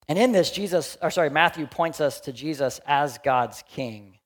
And 0.09 0.19
in 0.19 0.33
this, 0.33 0.51
Jesus, 0.51 0.99
or 1.01 1.13
sorry, 1.13 1.31
Matthew 1.31 1.69
points 1.69 2.01
us 2.01 2.19
to 2.23 2.33
Jesus 2.33 2.81
as 2.85 3.19
God's 3.19 3.63
king, 3.69 4.17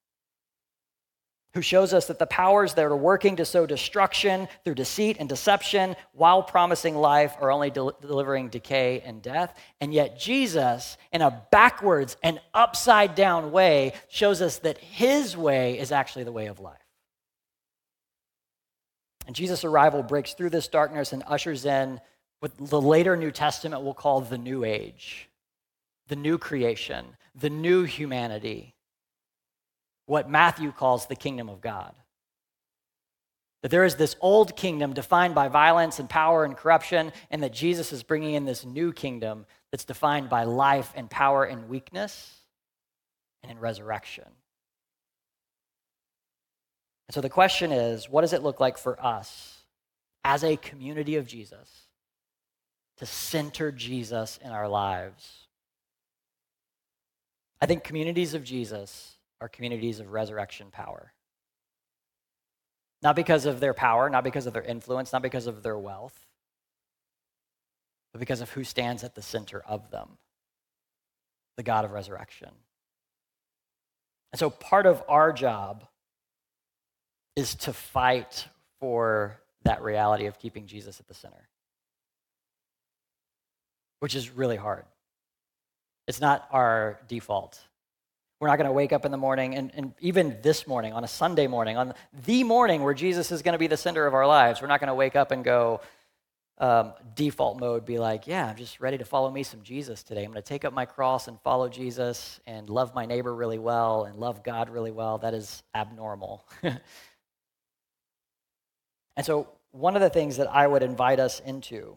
who 1.54 1.62
shows 1.62 1.94
us 1.94 2.06
that 2.06 2.18
the 2.18 2.26
powers 2.26 2.74
that 2.74 2.84
are 2.84 2.96
working 2.96 3.36
to 3.36 3.44
sow 3.44 3.64
destruction 3.64 4.48
through 4.64 4.74
deceit 4.74 5.16
and 5.20 5.28
deception 5.28 5.94
while 6.12 6.42
promising 6.42 6.96
life 6.96 7.36
are 7.40 7.50
only 7.50 7.70
del- 7.70 7.96
delivering 8.00 8.48
decay 8.48 9.00
and 9.06 9.22
death. 9.22 9.56
And 9.80 9.94
yet, 9.94 10.18
Jesus, 10.18 10.96
in 11.12 11.22
a 11.22 11.42
backwards 11.52 12.16
and 12.22 12.40
upside 12.52 13.14
down 13.14 13.52
way, 13.52 13.92
shows 14.08 14.42
us 14.42 14.58
that 14.58 14.78
his 14.78 15.36
way 15.36 15.78
is 15.78 15.92
actually 15.92 16.24
the 16.24 16.32
way 16.32 16.46
of 16.46 16.58
life. 16.58 16.78
And 19.26 19.34
Jesus' 19.34 19.64
arrival 19.64 20.02
breaks 20.02 20.34
through 20.34 20.50
this 20.50 20.68
darkness 20.68 21.12
and 21.12 21.22
ushers 21.26 21.64
in 21.64 22.00
what 22.40 22.52
the 22.58 22.80
later 22.80 23.16
New 23.16 23.30
Testament 23.30 23.82
will 23.82 23.94
call 23.94 24.20
the 24.20 24.38
New 24.38 24.64
Age 24.64 25.30
the 26.06 26.16
new 26.16 26.36
creation, 26.36 27.16
the 27.34 27.48
new 27.48 27.84
humanity, 27.84 28.73
what 30.06 30.28
Matthew 30.28 30.72
calls 30.72 31.06
the 31.06 31.16
kingdom 31.16 31.48
of 31.48 31.60
God. 31.60 31.94
That 33.62 33.70
there 33.70 33.84
is 33.84 33.94
this 33.96 34.16
old 34.20 34.56
kingdom 34.56 34.92
defined 34.92 35.34
by 35.34 35.48
violence 35.48 35.98
and 35.98 36.08
power 36.08 36.44
and 36.44 36.56
corruption, 36.56 37.12
and 37.30 37.42
that 37.42 37.52
Jesus 37.52 37.92
is 37.92 38.02
bringing 38.02 38.34
in 38.34 38.44
this 38.44 38.64
new 38.64 38.92
kingdom 38.92 39.46
that's 39.70 39.86
defined 39.86 40.28
by 40.28 40.44
life 40.44 40.92
and 40.94 41.08
power 41.08 41.44
and 41.44 41.68
weakness 41.68 42.36
and 43.42 43.50
in 43.50 43.58
resurrection. 43.58 44.26
And 47.08 47.14
so 47.14 47.20
the 47.20 47.30
question 47.30 47.72
is 47.72 48.08
what 48.08 48.20
does 48.20 48.32
it 48.32 48.42
look 48.42 48.60
like 48.60 48.76
for 48.76 49.02
us 49.02 49.58
as 50.24 50.44
a 50.44 50.56
community 50.56 51.16
of 51.16 51.26
Jesus 51.26 51.68
to 52.98 53.06
center 53.06 53.72
Jesus 53.72 54.38
in 54.42 54.50
our 54.50 54.68
lives? 54.68 55.46
I 57.60 57.66
think 57.66 57.82
communities 57.82 58.34
of 58.34 58.44
Jesus 58.44 59.13
are 59.44 59.48
communities 59.48 60.00
of 60.00 60.10
resurrection 60.10 60.68
power. 60.72 61.12
Not 63.02 63.14
because 63.14 63.44
of 63.44 63.60
their 63.60 63.74
power, 63.74 64.08
not 64.08 64.24
because 64.24 64.46
of 64.46 64.54
their 64.54 64.62
influence, 64.62 65.12
not 65.12 65.20
because 65.20 65.46
of 65.46 65.62
their 65.62 65.76
wealth, 65.76 66.24
but 68.10 68.20
because 68.20 68.40
of 68.40 68.48
who 68.50 68.64
stands 68.64 69.04
at 69.04 69.14
the 69.14 69.20
center 69.20 69.62
of 69.66 69.90
them 69.90 70.16
the 71.58 71.62
God 71.62 71.84
of 71.84 71.92
resurrection. 71.92 72.48
And 74.32 74.40
so 74.40 74.48
part 74.48 74.86
of 74.86 75.04
our 75.08 75.32
job 75.32 75.84
is 77.36 77.54
to 77.56 77.72
fight 77.72 78.48
for 78.80 79.38
that 79.62 79.82
reality 79.82 80.26
of 80.26 80.38
keeping 80.38 80.66
Jesus 80.66 80.98
at 81.00 81.06
the 81.06 81.14
center, 81.14 81.48
which 84.00 84.14
is 84.14 84.30
really 84.30 84.56
hard. 84.56 84.86
It's 86.08 86.20
not 86.20 86.48
our 86.50 86.98
default. 87.06 87.60
We're 88.44 88.50
not 88.50 88.56
going 88.56 88.68
to 88.68 88.72
wake 88.72 88.92
up 88.92 89.06
in 89.06 89.10
the 89.10 89.16
morning, 89.16 89.54
and, 89.54 89.70
and 89.74 89.94
even 90.00 90.36
this 90.42 90.66
morning, 90.66 90.92
on 90.92 91.02
a 91.02 91.08
Sunday 91.08 91.46
morning, 91.46 91.78
on 91.78 91.94
the 92.26 92.44
morning 92.44 92.82
where 92.82 92.92
Jesus 92.92 93.32
is 93.32 93.40
going 93.40 93.54
to 93.54 93.58
be 93.58 93.68
the 93.68 93.76
center 93.78 94.06
of 94.06 94.12
our 94.12 94.26
lives, 94.26 94.60
we're 94.60 94.68
not 94.68 94.80
going 94.80 94.88
to 94.88 94.94
wake 94.94 95.16
up 95.16 95.30
and 95.30 95.42
go, 95.42 95.80
um, 96.58 96.92
default 97.14 97.58
mode, 97.58 97.86
be 97.86 97.98
like, 97.98 98.26
yeah, 98.26 98.46
I'm 98.46 98.56
just 98.56 98.80
ready 98.80 98.98
to 98.98 99.04
follow 99.06 99.30
me 99.30 99.44
some 99.44 99.62
Jesus 99.62 100.02
today. 100.02 100.24
I'm 100.24 100.30
going 100.30 100.42
to 100.42 100.46
take 100.46 100.66
up 100.66 100.74
my 100.74 100.84
cross 100.84 101.26
and 101.26 101.40
follow 101.40 101.70
Jesus 101.70 102.38
and 102.46 102.68
love 102.68 102.94
my 102.94 103.06
neighbor 103.06 103.34
really 103.34 103.58
well 103.58 104.04
and 104.04 104.18
love 104.18 104.44
God 104.44 104.68
really 104.68 104.90
well. 104.90 105.16
That 105.16 105.32
is 105.32 105.62
abnormal. 105.74 106.44
and 106.62 106.80
so, 109.22 109.48
one 109.70 109.96
of 109.96 110.02
the 110.02 110.10
things 110.10 110.36
that 110.36 110.48
I 110.50 110.66
would 110.66 110.82
invite 110.82 111.18
us 111.18 111.40
into 111.40 111.96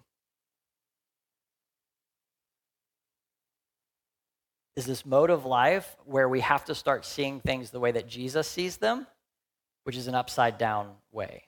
is 4.78 4.86
this 4.86 5.08
mode 5.08 5.32
of 5.32 5.44
life 5.44 5.98
where 6.06 6.30
we 6.30 6.40
have 6.40 6.64
to 6.66 6.76
start 6.76 7.04
seeing 7.04 7.40
things 7.40 7.72
the 7.72 7.80
way 7.80 7.92
that 7.92 8.08
Jesus 8.08 8.48
sees 8.48 8.78
them, 8.78 9.08
which 9.86 9.98
is 9.98 10.06
an 10.06 10.14
upside 10.14 10.60
down 10.60 10.92
way. 11.12 11.46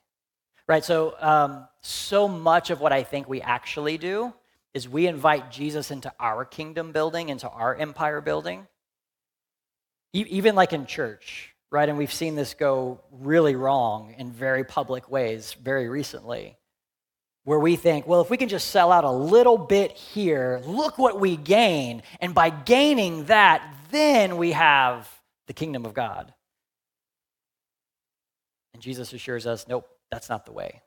Right? 0.68 0.84
So, 0.84 1.16
um, 1.20 1.68
so 1.82 2.28
much 2.28 2.72
of 2.72 2.82
what 2.82 2.92
I 2.92 3.04
think 3.04 3.30
we 3.30 3.40
actually 3.40 4.00
do 4.00 4.34
is 4.74 4.90
we 4.90 5.06
invite 5.06 5.52
Jesus 5.52 5.92
into 5.92 6.12
our 6.20 6.44
kingdom 6.44 6.92
building, 6.92 7.30
into 7.30 7.48
our 7.48 7.76
empire 7.76 8.20
building. 8.20 8.68
E- 10.12 10.26
even 10.28 10.56
like 10.56 10.74
in 10.74 10.88
church, 10.88 11.54
right? 11.70 11.88
And 11.88 12.00
we've 12.00 12.12
seen 12.12 12.34
this 12.34 12.56
go 12.56 13.00
really 13.12 13.56
wrong 13.56 14.16
in 14.18 14.32
very 14.32 14.64
public 14.64 15.10
ways 15.10 15.56
very 15.62 15.88
recently 15.88 16.58
where 17.50 17.58
we 17.58 17.76
think, 17.76 18.06
well, 18.06 18.22
if 18.22 18.30
we 18.30 18.38
can 18.38 18.48
just 18.48 18.70
sell 18.70 18.92
out 18.92 19.04
a 19.04 19.10
little 19.10 19.58
bit 19.58 19.94
here, 19.94 20.62
look 20.68 21.00
what 21.00 21.20
we 21.20 21.36
gain. 21.36 22.04
And 22.22 22.36
by 22.36 22.52
gaining 22.52 23.26
that, 23.26 23.76
then 23.90 24.38
we 24.38 24.52
have 24.52 25.10
the 25.48 25.54
kingdom 25.54 25.84
of 25.84 25.96
God. 25.96 26.32
And 28.76 28.84
Jesus 28.84 29.14
assures 29.14 29.48
us, 29.48 29.68
nope, 29.68 29.90
that's 30.12 30.30
not 30.30 30.46
the 30.46 30.52
way. 30.52 30.84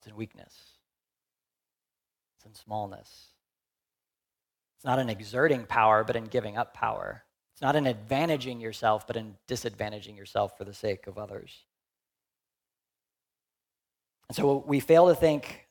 It's 0.00 0.08
in 0.08 0.14
weakness, 0.14 0.52
it's 2.36 2.44
in 2.44 2.54
smallness. 2.54 3.28
It's 4.76 4.84
not 4.84 4.98
in 4.98 5.08
exerting 5.08 5.64
power, 5.64 6.04
but 6.04 6.16
in 6.16 6.24
giving 6.24 6.58
up 6.58 6.74
power. 6.74 7.24
It's 7.54 7.62
not 7.62 7.76
in 7.76 7.84
advantaging 7.84 8.60
yourself, 8.60 9.06
but 9.06 9.16
in 9.16 9.36
disadvantaging 9.48 10.18
yourself 10.18 10.58
for 10.58 10.64
the 10.64 10.74
sake 10.74 11.06
of 11.06 11.16
others. 11.16 11.64
And 14.28 14.36
so 14.36 14.64
we 14.66 14.80
fail 14.80 15.08
to 15.08 15.14
think 15.14 15.68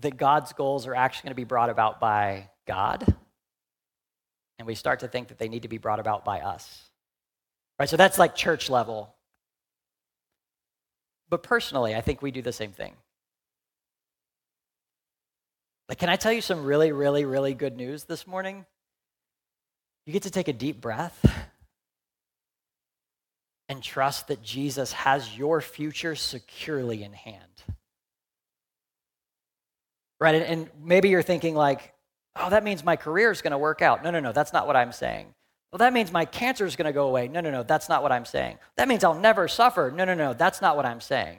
that 0.00 0.16
God's 0.16 0.52
goals 0.52 0.86
are 0.86 0.94
actually 0.94 1.28
going 1.28 1.32
to 1.32 1.36
be 1.36 1.44
brought 1.44 1.70
about 1.70 2.00
by 2.00 2.50
God. 2.66 3.04
And 4.58 4.66
we 4.66 4.74
start 4.74 5.00
to 5.00 5.08
think 5.08 5.28
that 5.28 5.38
they 5.38 5.48
need 5.48 5.62
to 5.62 5.68
be 5.68 5.78
brought 5.78 6.00
about 6.00 6.24
by 6.24 6.40
us. 6.40 6.82
Right? 7.78 7.88
So 7.88 7.96
that's 7.96 8.18
like 8.18 8.34
church 8.34 8.68
level. 8.70 9.14
But 11.28 11.42
personally, 11.42 11.94
I 11.94 12.00
think 12.00 12.22
we 12.22 12.30
do 12.30 12.42
the 12.42 12.52
same 12.52 12.72
thing. 12.72 12.94
Like, 15.88 15.98
can 15.98 16.08
I 16.08 16.16
tell 16.16 16.32
you 16.32 16.40
some 16.40 16.64
really, 16.64 16.92
really, 16.92 17.24
really 17.24 17.54
good 17.54 17.76
news 17.76 18.04
this 18.04 18.26
morning? 18.26 18.66
You 20.04 20.12
get 20.12 20.22
to 20.22 20.30
take 20.30 20.48
a 20.48 20.52
deep 20.52 20.80
breath 20.80 21.45
and 23.68 23.82
trust 23.82 24.28
that 24.28 24.42
Jesus 24.42 24.92
has 24.92 25.36
your 25.36 25.60
future 25.60 26.14
securely 26.14 27.02
in 27.02 27.12
hand. 27.12 27.42
Right? 30.20 30.34
And 30.36 30.70
maybe 30.82 31.08
you're 31.08 31.22
thinking, 31.22 31.54
like, 31.54 31.92
oh, 32.36 32.50
that 32.50 32.64
means 32.64 32.84
my 32.84 32.96
career 32.96 33.30
is 33.30 33.42
going 33.42 33.50
to 33.50 33.58
work 33.58 33.82
out. 33.82 34.02
No, 34.02 34.10
no, 34.10 34.20
no, 34.20 34.32
that's 34.32 34.52
not 34.52 34.66
what 34.66 34.76
I'm 34.76 34.92
saying. 34.92 35.26
Well, 35.72 35.78
that 35.78 35.92
means 35.92 36.12
my 36.12 36.24
cancer 36.24 36.64
is 36.64 36.76
going 36.76 36.86
to 36.86 36.92
go 36.92 37.08
away. 37.08 37.28
No, 37.28 37.40
no, 37.40 37.50
no, 37.50 37.62
that's 37.62 37.88
not 37.88 38.02
what 38.02 38.12
I'm 38.12 38.24
saying. 38.24 38.58
That 38.76 38.88
means 38.88 39.04
I'll 39.04 39.18
never 39.18 39.48
suffer. 39.48 39.92
No, 39.94 40.04
no, 40.04 40.14
no, 40.14 40.32
that's 40.32 40.62
not 40.62 40.76
what 40.76 40.86
I'm 40.86 41.00
saying. 41.00 41.38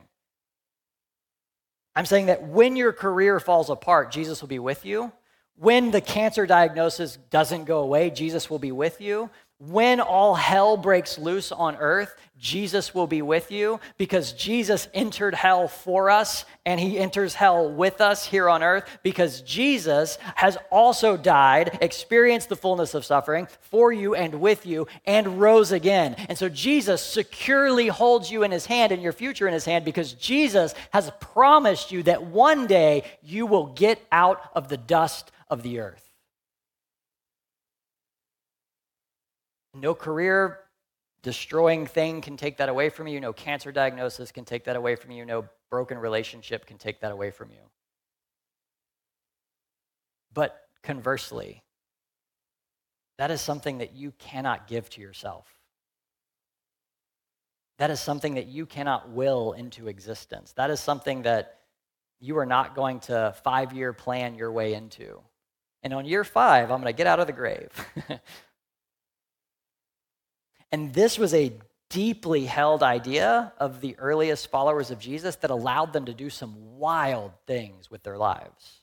I'm 1.95 2.05
saying 2.05 2.27
that 2.27 2.43
when 2.43 2.75
your 2.75 2.93
career 2.93 3.39
falls 3.39 3.71
apart, 3.71 4.11
Jesus 4.11 4.41
will 4.41 4.49
be 4.49 4.59
with 4.59 4.85
you. 4.85 5.11
When 5.55 5.89
the 5.89 6.01
cancer 6.01 6.45
diagnosis 6.45 7.17
doesn't 7.31 7.63
go 7.63 7.79
away, 7.79 8.11
Jesus 8.11 8.47
will 8.47 8.59
be 8.59 8.71
with 8.71 9.01
you. 9.01 9.31
When 9.59 9.99
all 9.99 10.35
hell 10.35 10.77
breaks 10.77 11.17
loose 11.17 11.51
on 11.51 11.77
earth, 11.77 12.15
Jesus 12.37 12.93
will 12.93 13.07
be 13.07 13.23
with 13.23 13.51
you 13.51 13.79
because 13.97 14.33
Jesus 14.33 14.87
entered 14.93 15.33
hell 15.33 15.67
for 15.67 16.11
us 16.11 16.45
and 16.63 16.79
he 16.79 16.99
enters 16.99 17.33
hell 17.33 17.71
with 17.71 17.99
us 17.99 18.23
here 18.23 18.49
on 18.49 18.61
earth 18.61 18.87
because 19.01 19.41
Jesus 19.41 20.19
has 20.35 20.59
also 20.69 21.17
died, 21.17 21.79
experienced 21.81 22.49
the 22.49 22.55
fullness 22.55 22.93
of 22.93 23.03
suffering 23.03 23.47
for 23.61 23.91
you 23.91 24.13
and 24.13 24.35
with 24.39 24.67
you, 24.67 24.85
and 25.07 25.41
rose 25.41 25.71
again. 25.71 26.13
And 26.29 26.37
so 26.37 26.49
Jesus 26.49 27.01
securely 27.01 27.87
holds 27.87 28.29
you 28.29 28.43
in 28.43 28.51
his 28.51 28.67
hand 28.67 28.91
and 28.91 29.01
your 29.01 29.13
future 29.13 29.47
in 29.47 29.53
his 29.55 29.65
hand 29.65 29.85
because 29.85 30.13
Jesus 30.13 30.75
has 30.91 31.11
promised 31.19 31.91
you 31.91 32.03
that 32.03 32.23
one 32.23 32.67
day 32.67 33.05
you 33.23 33.47
will 33.47 33.73
get 33.73 33.99
out 34.11 34.39
of 34.53 34.69
the 34.69 34.77
dust 34.77 35.31
of 35.49 35.63
the 35.63 35.79
earth. 35.79 36.06
No 39.77 39.93
career 39.93 40.59
destroying 41.21 41.85
thing 41.85 42.21
can 42.21 42.37
take 42.37 42.57
that 42.57 42.69
away 42.69 42.89
from 42.89 43.07
you. 43.07 43.19
No 43.19 43.33
cancer 43.33 43.71
diagnosis 43.71 44.31
can 44.31 44.45
take 44.45 44.65
that 44.65 44.75
away 44.75 44.95
from 44.95 45.11
you. 45.11 45.25
No 45.25 45.45
broken 45.69 45.97
relationship 45.97 46.65
can 46.65 46.77
take 46.77 47.01
that 47.01 47.11
away 47.11 47.31
from 47.31 47.51
you. 47.51 47.69
But 50.33 50.59
conversely, 50.83 51.63
that 53.17 53.31
is 53.31 53.41
something 53.41 53.79
that 53.79 53.93
you 53.93 54.11
cannot 54.19 54.67
give 54.67 54.89
to 54.91 55.01
yourself. 55.01 55.47
That 57.79 57.91
is 57.91 57.99
something 57.99 58.35
that 58.35 58.47
you 58.47 58.65
cannot 58.65 59.09
will 59.09 59.53
into 59.53 59.87
existence. 59.87 60.53
That 60.53 60.69
is 60.69 60.79
something 60.79 61.23
that 61.23 61.59
you 62.19 62.37
are 62.37 62.45
not 62.45 62.75
going 62.75 62.99
to 63.01 63.35
five 63.43 63.73
year 63.73 63.93
plan 63.93 64.35
your 64.35 64.51
way 64.51 64.73
into. 64.73 65.19
And 65.83 65.93
on 65.93 66.05
year 66.05 66.23
five, 66.23 66.71
I'm 66.71 66.81
going 66.81 66.91
to 66.91 66.97
get 66.97 67.07
out 67.07 67.19
of 67.19 67.27
the 67.27 67.33
grave. 67.33 67.69
And 70.71 70.93
this 70.93 71.17
was 71.17 71.33
a 71.33 71.53
deeply 71.89 72.45
held 72.45 72.83
idea 72.83 73.53
of 73.57 73.79
the 73.79 73.97
earliest 73.97 74.51
followers 74.51 74.91
of 74.91 74.99
Jesus 74.99 75.37
that 75.37 75.51
allowed 75.51 75.93
them 75.93 76.05
to 76.05 76.13
do 76.13 76.29
some 76.29 76.77
wild 76.77 77.31
things 77.45 77.89
with 77.89 78.03
their 78.03 78.17
lives. 78.17 78.81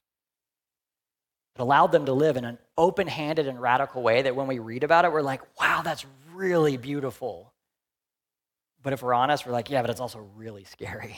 It 1.57 1.61
allowed 1.61 1.93
them 1.93 2.07
to 2.07 2.13
live 2.13 2.37
in 2.37 2.45
an 2.45 2.59
open 2.77 3.07
handed 3.07 3.47
and 3.47 3.61
radical 3.61 4.03
way 4.03 4.23
that 4.23 4.35
when 4.35 4.47
we 4.47 4.59
read 4.59 4.83
about 4.83 5.05
it, 5.05 5.13
we're 5.13 5.23
like, 5.23 5.43
wow, 5.61 5.83
that's 5.85 6.05
really 6.33 6.77
beautiful. 6.77 7.53
But 8.83 8.93
if 8.93 9.03
we're 9.03 9.15
honest, 9.15 9.47
we're 9.47 9.53
like, 9.53 9.71
yeah, 9.71 9.81
but 9.83 9.91
it's 9.91 10.01
also 10.01 10.27
really 10.35 10.65
scary. 10.65 11.17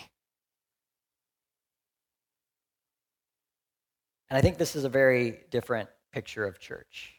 And 4.28 4.36
I 4.36 4.40
think 4.40 4.58
this 4.58 4.76
is 4.76 4.84
a 4.84 4.88
very 4.88 5.40
different 5.50 5.88
picture 6.12 6.44
of 6.44 6.58
church. 6.58 7.15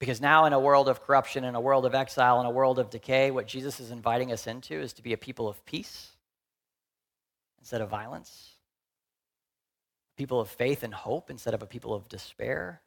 Because 0.00 0.20
now, 0.20 0.46
in 0.46 0.54
a 0.54 0.58
world 0.58 0.88
of 0.88 1.02
corruption, 1.02 1.44
in 1.44 1.54
a 1.54 1.60
world 1.60 1.84
of 1.84 1.94
exile, 1.94 2.40
in 2.40 2.46
a 2.46 2.50
world 2.50 2.78
of 2.78 2.88
decay, 2.88 3.30
what 3.30 3.46
Jesus 3.46 3.78
is 3.80 3.90
inviting 3.90 4.32
us 4.32 4.46
into 4.46 4.74
is 4.74 4.94
to 4.94 5.02
be 5.02 5.12
a 5.12 5.18
people 5.18 5.46
of 5.46 5.62
peace 5.66 6.08
instead 7.58 7.82
of 7.82 7.90
violence, 7.90 8.54
a 10.14 10.18
people 10.18 10.40
of 10.40 10.48
faith 10.48 10.82
and 10.82 10.94
hope 10.94 11.30
instead 11.30 11.52
of 11.52 11.62
a 11.62 11.66
people 11.66 11.92
of 11.92 12.08
despair, 12.08 12.80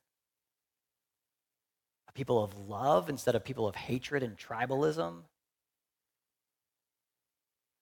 a 2.10 2.12
people 2.13 2.43
of 2.43 2.67
love 2.67 3.10
instead 3.10 3.36
of 3.36 3.45
people 3.45 3.67
of 3.67 3.76
hatred 3.76 4.23
and 4.23 4.36
tribalism, 4.36 5.21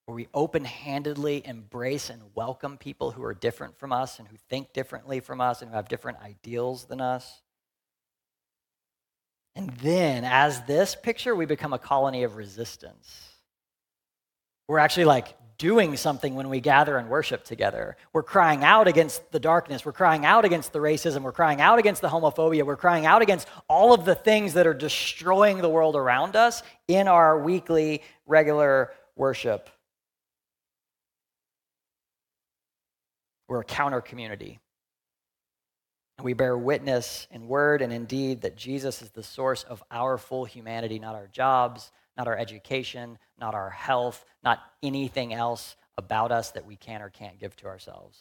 where 0.04 0.14
we 0.14 0.28
open 0.34 0.66
handedly 0.66 1.40
embrace 1.46 2.10
and 2.10 2.22
welcome 2.34 2.76
people 2.76 3.12
who 3.12 3.24
are 3.24 3.32
different 3.32 3.78
from 3.78 3.92
us 3.92 4.18
and 4.18 4.28
who 4.28 4.36
think 4.50 4.74
differently 4.74 5.20
from 5.20 5.40
us 5.40 5.62
and 5.62 5.70
who 5.70 5.76
have 5.76 5.88
different 5.88 6.18
ideals 6.20 6.84
than 6.84 7.00
us. 7.00 7.41
And 9.54 9.70
then, 9.82 10.24
as 10.24 10.62
this 10.62 10.94
picture, 10.94 11.34
we 11.34 11.46
become 11.46 11.72
a 11.72 11.78
colony 11.78 12.22
of 12.22 12.36
resistance. 12.36 13.28
We're 14.66 14.78
actually 14.78 15.04
like 15.04 15.36
doing 15.58 15.96
something 15.96 16.34
when 16.34 16.48
we 16.48 16.60
gather 16.60 16.96
and 16.96 17.08
worship 17.08 17.44
together. 17.44 17.96
We're 18.12 18.22
crying 18.22 18.64
out 18.64 18.88
against 18.88 19.30
the 19.30 19.38
darkness. 19.38 19.84
We're 19.84 19.92
crying 19.92 20.24
out 20.24 20.44
against 20.44 20.72
the 20.72 20.78
racism. 20.78 21.22
We're 21.22 21.32
crying 21.32 21.60
out 21.60 21.78
against 21.78 22.02
the 22.02 22.08
homophobia. 22.08 22.64
We're 22.64 22.76
crying 22.76 23.06
out 23.06 23.22
against 23.22 23.46
all 23.68 23.92
of 23.92 24.04
the 24.04 24.14
things 24.14 24.54
that 24.54 24.66
are 24.66 24.74
destroying 24.74 25.58
the 25.58 25.68
world 25.68 25.94
around 25.94 26.34
us 26.34 26.62
in 26.88 27.06
our 27.06 27.38
weekly, 27.38 28.02
regular 28.26 28.92
worship. 29.14 29.68
We're 33.46 33.60
a 33.60 33.64
counter 33.64 34.00
community. 34.00 34.61
And 36.18 36.24
we 36.24 36.34
bear 36.34 36.56
witness 36.56 37.26
in 37.30 37.48
word 37.48 37.82
and 37.82 37.92
in 37.92 38.04
deed 38.04 38.42
that 38.42 38.56
Jesus 38.56 39.02
is 39.02 39.10
the 39.10 39.22
source 39.22 39.64
of 39.64 39.82
our 39.90 40.18
full 40.18 40.44
humanity, 40.44 40.98
not 40.98 41.14
our 41.14 41.28
jobs, 41.28 41.90
not 42.16 42.28
our 42.28 42.36
education, 42.36 43.18
not 43.38 43.54
our 43.54 43.70
health, 43.70 44.24
not 44.44 44.60
anything 44.82 45.32
else 45.32 45.76
about 45.96 46.32
us 46.32 46.50
that 46.52 46.66
we 46.66 46.76
can 46.76 47.02
or 47.02 47.08
can't 47.08 47.38
give 47.38 47.56
to 47.56 47.66
ourselves. 47.66 48.18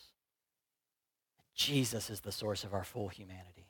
Jesus 1.56 2.10
is 2.10 2.21
the 2.21 2.32
source 2.32 2.63
of 2.63 2.73
our 2.73 2.84
full 2.84 3.10
humanity. 3.10 3.67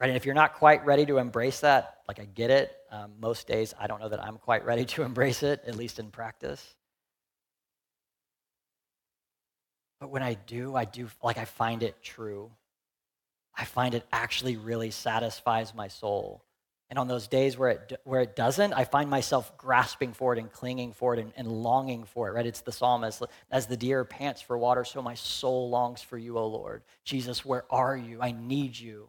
Right? 0.00 0.08
And 0.08 0.16
if 0.16 0.26
you're 0.26 0.34
not 0.34 0.54
quite 0.54 0.84
ready 0.84 1.06
to 1.06 1.18
embrace 1.18 1.60
that, 1.60 1.98
like 2.08 2.18
I 2.18 2.24
get 2.24 2.50
it, 2.50 2.74
um, 2.90 3.12
most 3.20 3.46
days 3.46 3.74
I 3.78 3.86
don't 3.86 4.00
know 4.00 4.08
that 4.08 4.22
I'm 4.22 4.38
quite 4.38 4.64
ready 4.64 4.84
to 4.86 5.02
embrace 5.04 5.42
it, 5.42 5.62
at 5.66 5.76
least 5.76 5.98
in 5.98 6.10
practice. 6.10 6.74
But 10.00 10.10
when 10.10 10.22
I 10.22 10.34
do, 10.34 10.74
I 10.74 10.84
do, 10.84 11.08
like, 11.22 11.38
I 11.38 11.44
find 11.44 11.82
it 11.82 12.02
true. 12.02 12.50
I 13.56 13.64
find 13.64 13.94
it 13.94 14.06
actually 14.12 14.56
really 14.56 14.90
satisfies 14.90 15.74
my 15.74 15.88
soul. 15.88 16.42
And 16.88 16.98
on 16.98 17.08
those 17.08 17.26
days 17.26 17.58
where 17.58 17.70
it, 17.70 18.00
where 18.04 18.20
it 18.20 18.36
doesn't, 18.36 18.72
I 18.72 18.84
find 18.84 19.10
myself 19.10 19.56
grasping 19.56 20.12
for 20.12 20.32
it 20.34 20.38
and 20.38 20.52
clinging 20.52 20.92
for 20.92 21.14
it 21.14 21.20
and, 21.20 21.32
and 21.36 21.48
longing 21.48 22.04
for 22.04 22.28
it, 22.28 22.32
right? 22.32 22.46
It's 22.46 22.60
the 22.60 22.70
psalmist, 22.70 23.22
as 23.50 23.66
the 23.66 23.76
deer 23.76 24.04
pants 24.04 24.40
for 24.40 24.56
water, 24.56 24.84
so 24.84 25.02
my 25.02 25.14
soul 25.14 25.68
longs 25.68 26.02
for 26.02 26.16
you, 26.16 26.38
O 26.38 26.46
Lord. 26.46 26.82
Jesus, 27.04 27.44
where 27.44 27.64
are 27.70 27.96
you? 27.96 28.20
I 28.20 28.30
need 28.30 28.78
you. 28.78 29.08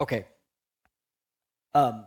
Okay. 0.00 0.26
Um, 1.72 2.06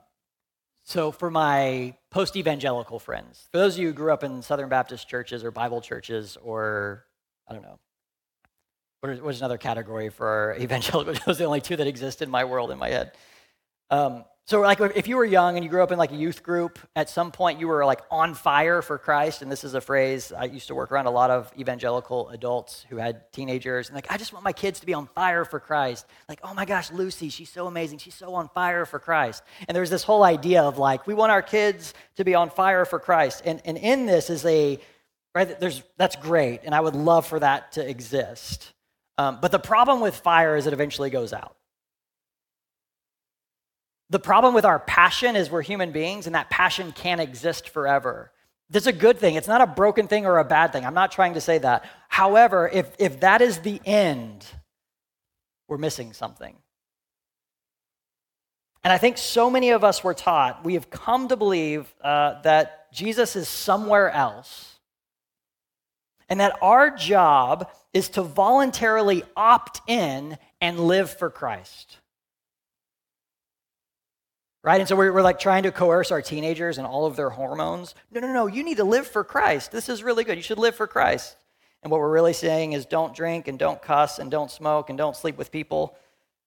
so, 0.89 1.12
for 1.12 1.30
my 1.30 1.93
post 2.10 2.36
evangelical 2.36 2.97
friends, 2.97 3.47
for 3.52 3.60
those 3.60 3.75
of 3.75 3.82
you 3.82 3.89
who 3.89 3.93
grew 3.93 4.12
up 4.12 4.23
in 4.23 4.41
Southern 4.41 4.69
Baptist 4.69 5.08
churches 5.08 5.43
or 5.43 5.52
Bible 5.52 5.82
churches, 5.82 6.36
or 6.41 7.06
I 7.47 7.54
don't 7.54 7.62
know, 7.62 7.78
what 9.02 9.12
is, 9.12 9.21
what 9.21 9.36
is 9.36 9.39
another 9.39 9.60
category 9.60 10.10
for 10.10 10.58
evangelical? 10.60 11.13
Those 11.28 11.36
are 11.36 11.43
the 11.43 11.43
only 11.43 11.62
two 11.62 11.75
that 11.75 11.86
exist 11.86 12.23
in 12.23 12.32
my 12.32 12.43
world, 12.43 12.71
in 12.71 12.80
my 12.80 12.89
head. 12.89 13.12
Um, 13.91 14.25
so, 14.49 14.62
like, 14.62 14.81
if 14.95 15.07
you 15.07 15.15
were 15.15 15.25
young 15.25 15.57
and 15.57 15.63
you 15.63 15.69
grew 15.69 15.83
up 15.83 15.91
in 15.91 15.99
like 15.99 16.12
a 16.12 16.15
youth 16.15 16.41
group, 16.41 16.79
at 16.95 17.07
some 17.07 17.31
point 17.31 17.59
you 17.59 17.67
were 17.67 17.85
like 17.85 18.01
on 18.09 18.33
fire 18.33 18.81
for 18.81 18.97
Christ, 18.97 19.43
and 19.43 19.51
this 19.51 19.63
is 19.63 19.75
a 19.75 19.79
phrase 19.79 20.33
I 20.35 20.45
used 20.45 20.69
to 20.69 20.73
work 20.73 20.91
around 20.91 21.05
a 21.05 21.12
lot 21.12 21.29
of 21.29 21.53
evangelical 21.55 22.29
adults 22.29 22.83
who 22.89 22.97
had 22.97 23.31
teenagers, 23.31 23.89
and 23.89 23.95
like, 23.95 24.12
I 24.12 24.17
just 24.17 24.33
want 24.33 24.43
my 24.43 24.51
kids 24.51 24.79
to 24.79 24.88
be 24.88 24.95
on 24.95 25.05
fire 25.05 25.45
for 25.45 25.59
Christ. 25.59 26.07
Like, 26.27 26.39
oh 26.43 26.55
my 26.55 26.65
gosh, 26.65 26.91
Lucy, 26.91 27.29
she's 27.29 27.51
so 27.51 27.67
amazing, 27.67 27.99
she's 27.99 28.15
so 28.15 28.33
on 28.33 28.49
fire 28.49 28.88
for 28.88 28.97
Christ. 28.97 29.43
And 29.67 29.75
there's 29.75 29.91
this 29.91 30.01
whole 30.01 30.23
idea 30.23 30.63
of 30.63 30.79
like, 30.79 31.05
we 31.05 31.13
want 31.13 31.31
our 31.31 31.43
kids 31.43 31.93
to 32.15 32.23
be 32.23 32.33
on 32.33 32.49
fire 32.49 32.85
for 32.85 32.97
Christ, 32.97 33.43
and 33.45 33.62
and 33.65 33.77
in 33.77 34.07
this 34.07 34.31
is 34.31 34.43
a 34.47 34.79
right. 35.35 35.59
There's 35.59 35.83
that's 35.97 36.15
great, 36.15 36.62
and 36.63 36.73
I 36.73 36.79
would 36.79 36.95
love 36.95 37.27
for 37.27 37.39
that 37.39 37.73
to 37.73 37.88
exist. 37.88 38.73
Um, 39.19 39.38
but 39.39 39.51
the 39.51 39.59
problem 39.59 40.01
with 40.01 40.15
fire 40.15 40.57
is 40.57 40.65
it 40.65 40.73
eventually 40.73 41.12
goes 41.12 41.33
out. 41.33 41.55
The 44.09 44.19
problem 44.19 44.55
with 44.55 44.65
our 44.65 44.79
passion 44.79 45.35
is 45.35 45.51
we're 45.51 45.61
human 45.61 45.91
beings, 45.91 46.25
and 46.25 46.35
that 46.35 46.49
passion 46.49 46.91
can't 46.91 47.21
exist 47.21 47.69
forever. 47.69 48.31
That's 48.71 48.87
a 48.87 48.93
good 48.93 49.19
thing. 49.19 49.35
It's 49.35 49.47
not 49.47 49.61
a 49.61 49.67
broken 49.67 50.07
thing 50.07 50.25
or 50.25 50.39
a 50.39 50.43
bad 50.45 50.71
thing. 50.71 50.85
I'm 50.85 50.95
not 50.95 51.11
trying 51.11 51.35
to 51.35 51.41
say 51.41 51.59
that. 51.59 51.85
However, 52.07 52.69
if, 52.71 52.91
if 52.97 53.19
that 53.19 53.41
is 53.41 53.59
the 53.59 53.79
end, 53.85 54.45
we're 55.67 55.77
missing 55.77 56.13
something. 56.13 56.55
And 58.83 58.91
I 58.91 58.97
think 58.97 59.17
so 59.17 59.49
many 59.49 59.71
of 59.71 59.83
us 59.83 60.03
were 60.03 60.13
taught, 60.13 60.65
we 60.65 60.73
have 60.73 60.89
come 60.89 61.27
to 61.27 61.35
believe 61.35 61.93
uh, 62.01 62.41
that 62.41 62.91
Jesus 62.91 63.35
is 63.35 63.47
somewhere 63.47 64.09
else, 64.09 64.79
and 66.29 66.39
that 66.39 66.57
our 66.61 66.89
job 66.89 67.69
is 67.93 68.09
to 68.09 68.23
voluntarily 68.23 69.23
opt 69.35 69.81
in 69.87 70.37
and 70.61 70.79
live 70.79 71.11
for 71.11 71.29
Christ 71.29 71.98
right? 74.63 74.79
And 74.79 74.87
so 74.87 74.95
we're, 74.95 75.13
we're, 75.13 75.21
like 75.21 75.39
trying 75.39 75.63
to 75.63 75.71
coerce 75.71 76.11
our 76.11 76.21
teenagers 76.21 76.77
and 76.77 76.85
all 76.85 77.05
of 77.05 77.15
their 77.15 77.29
hormones. 77.29 77.95
No, 78.11 78.19
no, 78.19 78.31
no, 78.31 78.47
you 78.47 78.63
need 78.63 78.77
to 78.77 78.83
live 78.83 79.07
for 79.07 79.23
Christ. 79.23 79.71
This 79.71 79.89
is 79.89 80.03
really 80.03 80.23
good. 80.23 80.37
You 80.37 80.43
should 80.43 80.59
live 80.59 80.75
for 80.75 80.87
Christ. 80.87 81.37
And 81.81 81.91
what 81.91 82.01
we're 82.01 82.11
really 82.11 82.33
saying 82.33 82.73
is 82.73 82.85
don't 82.85 83.15
drink 83.15 83.47
and 83.47 83.57
don't 83.57 83.81
cuss 83.81 84.19
and 84.19 84.29
don't 84.29 84.51
smoke 84.51 84.89
and 84.89 84.97
don't 84.97 85.15
sleep 85.15 85.37
with 85.37 85.51
people. 85.51 85.95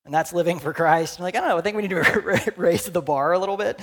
And 0.05 0.13
that's 0.13 0.33
living 0.33 0.59
for 0.59 0.73
Christ. 0.73 1.17
I'm 1.19 1.23
like, 1.23 1.35
I 1.35 1.39
don't 1.39 1.49
know, 1.49 1.57
I 1.57 1.61
think 1.61 1.75
we 1.75 1.81
need 1.81 1.89
to 1.89 2.53
raise 2.57 2.85
the 2.85 3.01
bar 3.01 3.33
a 3.33 3.39
little 3.39 3.57
bit. 3.57 3.77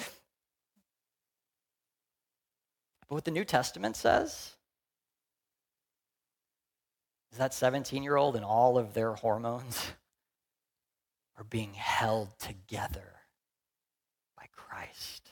But 3.09 3.15
what 3.15 3.25
the 3.25 3.33
New 3.33 3.45
Testament 3.45 3.97
says 3.97 4.53
is 7.33 7.39
that 7.39 7.53
17 7.53 8.05
year 8.05 8.17
old 8.17 8.37
and 8.37 8.45
all 8.45 8.79
of 8.79 8.95
their 8.95 9.15
hormones 9.15 9.91
are 11.37 11.45
being 11.45 11.75
held 11.75 12.39
together 12.39 13.20
Christ. 14.71 15.31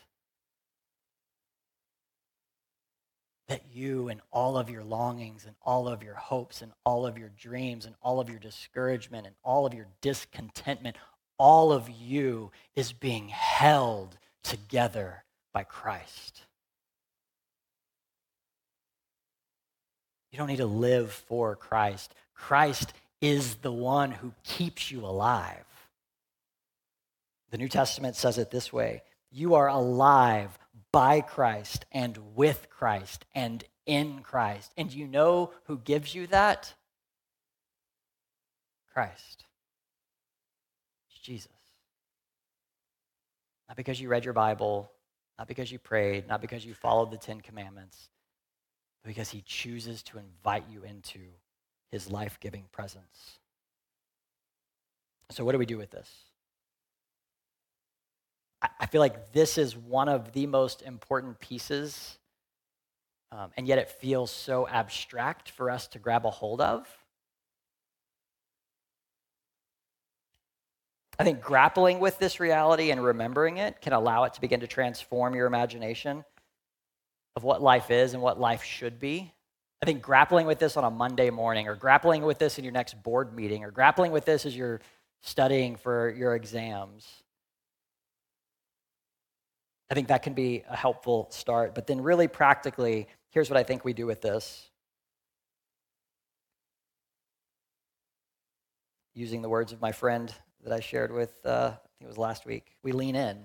That 3.46 3.62
you 3.72 4.08
and 4.08 4.20
all 4.32 4.58
of 4.58 4.68
your 4.68 4.82
longings 4.82 5.44
and 5.46 5.54
all 5.62 5.88
of 5.88 6.02
your 6.02 6.14
hopes 6.14 6.60
and 6.60 6.72
all 6.84 7.06
of 7.06 7.16
your 7.16 7.30
dreams 7.30 7.86
and 7.86 7.94
all 8.02 8.20
of 8.20 8.28
your 8.28 8.40
discouragement 8.40 9.26
and 9.26 9.36
all 9.44 9.64
of 9.64 9.74
your 9.74 9.86
discontentment, 10.00 10.96
all 11.38 11.72
of 11.72 11.88
you 11.88 12.50
is 12.74 12.92
being 12.92 13.28
held 13.28 14.18
together 14.42 15.24
by 15.52 15.62
Christ. 15.62 16.42
You 20.30 20.38
don't 20.38 20.48
need 20.48 20.56
to 20.56 20.66
live 20.66 21.12
for 21.12 21.56
Christ. 21.56 22.12
Christ 22.34 22.92
is 23.20 23.56
the 23.56 23.72
one 23.72 24.10
who 24.10 24.32
keeps 24.44 24.90
you 24.90 25.06
alive. 25.06 25.64
The 27.50 27.58
New 27.58 27.68
Testament 27.68 28.14
says 28.14 28.36
it 28.36 28.50
this 28.50 28.72
way 28.72 29.02
you 29.30 29.54
are 29.54 29.68
alive 29.68 30.58
by 30.92 31.20
Christ 31.20 31.84
and 31.92 32.18
with 32.34 32.68
Christ 32.70 33.24
and 33.34 33.64
in 33.86 34.20
Christ. 34.20 34.72
And 34.76 34.92
you 34.92 35.06
know 35.06 35.52
who 35.64 35.78
gives 35.78 36.14
you 36.14 36.26
that? 36.28 36.74
Christ. 38.92 39.44
It's 41.10 41.20
Jesus. 41.20 41.52
Not 43.68 43.76
because 43.76 44.00
you 44.00 44.08
read 44.08 44.24
your 44.24 44.34
Bible, 44.34 44.90
not 45.38 45.46
because 45.46 45.70
you 45.70 45.78
prayed, 45.78 46.26
not 46.26 46.40
because 46.40 46.64
you 46.64 46.74
followed 46.74 47.10
the 47.10 47.18
Ten 47.18 47.40
Commandments, 47.40 48.08
but 49.02 49.08
because 49.08 49.30
he 49.30 49.42
chooses 49.42 50.02
to 50.04 50.18
invite 50.18 50.64
you 50.70 50.82
into 50.82 51.20
his 51.90 52.10
life 52.10 52.38
giving 52.40 52.64
presence. 52.72 53.38
So, 55.30 55.44
what 55.44 55.52
do 55.52 55.58
we 55.58 55.66
do 55.66 55.76
with 55.76 55.90
this? 55.90 56.10
I 58.62 58.86
feel 58.86 59.00
like 59.00 59.32
this 59.32 59.58
is 59.58 59.76
one 59.76 60.08
of 60.08 60.32
the 60.32 60.46
most 60.46 60.82
important 60.82 61.38
pieces 61.38 62.18
um, 63.30 63.50
and 63.56 63.66
yet 63.66 63.78
it 63.78 63.90
feels 63.90 64.30
so 64.30 64.66
abstract 64.66 65.50
for 65.50 65.70
us 65.70 65.86
to 65.88 65.98
grab 65.98 66.24
a 66.24 66.30
hold 66.30 66.60
of. 66.60 66.86
I 71.18 71.24
think 71.24 71.40
grappling 71.40 71.98
with 71.98 72.18
this 72.18 72.40
reality 72.40 72.90
and 72.90 73.02
remembering 73.02 73.56
it 73.56 73.80
can 73.80 73.92
allow 73.92 74.24
it 74.24 74.34
to 74.34 74.40
begin 74.40 74.60
to 74.60 74.66
transform 74.66 75.34
your 75.34 75.46
imagination 75.46 76.24
of 77.36 77.42
what 77.42 77.60
life 77.60 77.90
is 77.90 78.14
and 78.14 78.22
what 78.22 78.40
life 78.40 78.62
should 78.62 79.00
be. 79.00 79.32
I 79.82 79.86
think 79.86 80.00
grappling 80.00 80.46
with 80.46 80.58
this 80.58 80.76
on 80.76 80.84
a 80.84 80.90
Monday 80.90 81.30
morning, 81.30 81.68
or 81.68 81.74
grappling 81.74 82.22
with 82.22 82.38
this 82.38 82.58
in 82.58 82.64
your 82.64 82.72
next 82.72 83.00
board 83.02 83.34
meeting, 83.34 83.64
or 83.64 83.70
grappling 83.70 84.10
with 84.10 84.24
this 84.24 84.46
as 84.46 84.56
you're 84.56 84.80
studying 85.22 85.76
for 85.76 86.10
your 86.10 86.34
exams, 86.34 87.06
I 89.90 89.94
think 89.94 90.08
that 90.08 90.22
can 90.22 90.34
be 90.34 90.64
a 90.68 90.76
helpful 90.76 91.28
start. 91.30 91.74
But 91.74 91.86
then, 91.86 92.02
really 92.02 92.28
practically, 92.28 93.08
here's 93.30 93.48
what 93.48 93.56
I 93.56 93.62
think 93.62 93.84
we 93.84 93.94
do 93.94 94.06
with 94.06 94.20
this. 94.20 94.68
Using 99.14 99.42
the 99.42 99.48
words 99.48 99.72
of 99.72 99.80
my 99.80 99.92
friend 99.92 100.32
that 100.64 100.72
I 100.72 100.80
shared 100.80 101.12
with, 101.12 101.34
uh, 101.44 101.72
I 101.74 101.88
think 101.98 102.02
it 102.02 102.06
was 102.06 102.18
last 102.18 102.44
week, 102.44 102.76
we 102.82 102.92
lean 102.92 103.16
in. 103.16 103.44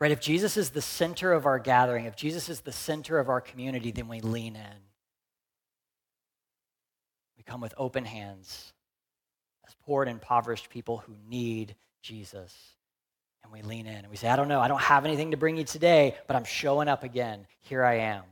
Right? 0.00 0.10
If 0.10 0.20
Jesus 0.20 0.56
is 0.56 0.70
the 0.70 0.82
center 0.82 1.32
of 1.32 1.46
our 1.46 1.58
gathering, 1.58 2.06
if 2.06 2.16
Jesus 2.16 2.48
is 2.48 2.60
the 2.60 2.72
center 2.72 3.18
of 3.18 3.28
our 3.28 3.40
community, 3.40 3.92
then 3.92 4.08
we 4.08 4.20
lean 4.20 4.56
in. 4.56 4.78
We 7.36 7.44
come 7.44 7.60
with 7.60 7.74
open 7.76 8.04
hands 8.04 8.72
as 9.66 9.74
poor 9.84 10.02
and 10.02 10.10
impoverished 10.10 10.68
people 10.70 10.98
who 10.98 11.14
need 11.28 11.76
Jesus. 12.02 12.56
And 13.42 13.52
we 13.52 13.62
lean 13.62 13.86
in 13.86 13.96
and 13.96 14.08
we 14.08 14.16
say, 14.16 14.28
I 14.28 14.36
don't 14.36 14.48
know, 14.48 14.60
I 14.60 14.68
don't 14.68 14.80
have 14.80 15.04
anything 15.04 15.30
to 15.32 15.36
bring 15.36 15.56
you 15.56 15.64
today, 15.64 16.16
but 16.26 16.36
I'm 16.36 16.44
showing 16.44 16.88
up 16.88 17.04
again. 17.04 17.46
Here 17.60 17.84
I 17.84 17.94
am. 17.94 18.22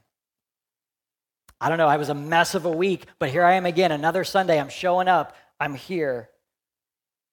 I 1.61 1.68
don't 1.68 1.79
know, 1.79 1.88
I 1.88 1.97
was 1.97 2.09
a 2.09 2.14
mess 2.14 2.55
of 2.55 2.66
a 2.66 2.71
week, 2.71 3.07
but 3.18 3.31
here 3.31 3.42
I 3.42 3.55
am 3.55 3.66
again, 3.66 3.90
another 3.90 4.23
Sunday. 4.23 4.61
I'm 4.61 4.68
showing 4.68 5.09
up. 5.09 5.35
I'm 5.59 5.75
here. 5.75 6.29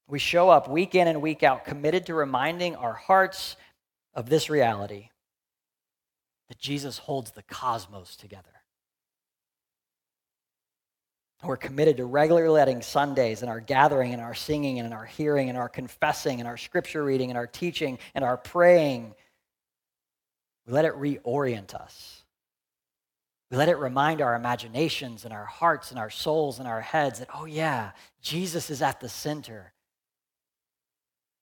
We 0.07 0.19
show 0.19 0.49
up 0.49 0.67
week 0.69 0.95
in 0.95 1.07
and 1.07 1.21
week 1.21 1.43
out, 1.43 1.65
committed 1.65 2.07
to 2.07 2.15
reminding 2.15 2.75
our 2.75 2.93
hearts 2.93 3.55
of 4.13 4.29
this 4.29 4.49
reality 4.49 5.09
that 6.47 6.59
Jesus 6.59 6.97
holds 6.97 7.31
the 7.31 7.43
cosmos 7.43 8.15
together. 8.15 8.49
We're 11.45 11.58
committed 11.58 11.97
to 11.97 12.05
regularly 12.05 12.49
letting 12.49 12.81
Sundays 12.81 13.41
and 13.41 13.49
our 13.49 13.60
gathering 13.60 14.13
and 14.13 14.21
our 14.21 14.34
singing 14.34 14.79
and 14.79 14.93
our 14.93 15.05
hearing 15.05 15.49
and 15.49 15.58
our 15.58 15.69
confessing 15.69 16.39
and 16.39 16.47
our 16.47 16.58
scripture 16.58 17.03
reading 17.03 17.29
and 17.29 17.38
our 17.38 17.47
teaching 17.47 17.99
and 18.13 18.23
our 18.23 18.38
praying, 18.38 19.13
we 20.65 20.73
let 20.73 20.86
it 20.86 20.93
reorient 20.93 21.73
us. 21.75 22.23
We 23.51 23.58
let 23.58 23.69
it 23.69 23.77
remind 23.77 24.21
our 24.21 24.36
imaginations 24.36 25.23
and 25.23 25.34
our 25.34 25.45
hearts 25.45 25.91
and 25.91 25.99
our 25.99 26.10
souls 26.10 26.58
and 26.60 26.67
our 26.67 26.81
heads 26.81 27.19
that, 27.19 27.29
oh, 27.34 27.45
yeah, 27.45 27.91
Jesus 28.21 28.69
is 28.71 28.81
at 28.81 28.99
the 28.99 29.10
center. 29.10 29.71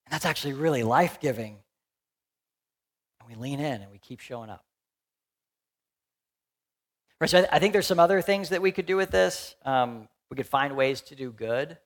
And 0.05 0.13
that's 0.13 0.25
actually 0.25 0.53
really 0.53 0.83
life 0.83 1.21
giving. 1.21 1.57
And 3.19 3.29
we 3.29 3.35
lean 3.35 3.59
in 3.61 3.81
and 3.81 3.91
we 3.91 3.99
keep 3.99 4.19
showing 4.19 4.49
up. 4.49 4.65
So 7.27 7.45
I 7.51 7.59
think 7.59 7.73
there's 7.73 7.87
some 7.87 7.99
other 7.99 8.21
things 8.21 8.49
that 8.49 8.61
we 8.61 8.71
could 8.71 8.85
do 8.85 8.97
with 8.97 9.11
this. 9.11 9.55
Um, 9.65 10.07
we 10.29 10.35
could 10.35 10.47
find 10.47 10.75
ways 10.75 11.01
to 11.01 11.15
do 11.15 11.31
good. 11.31 11.77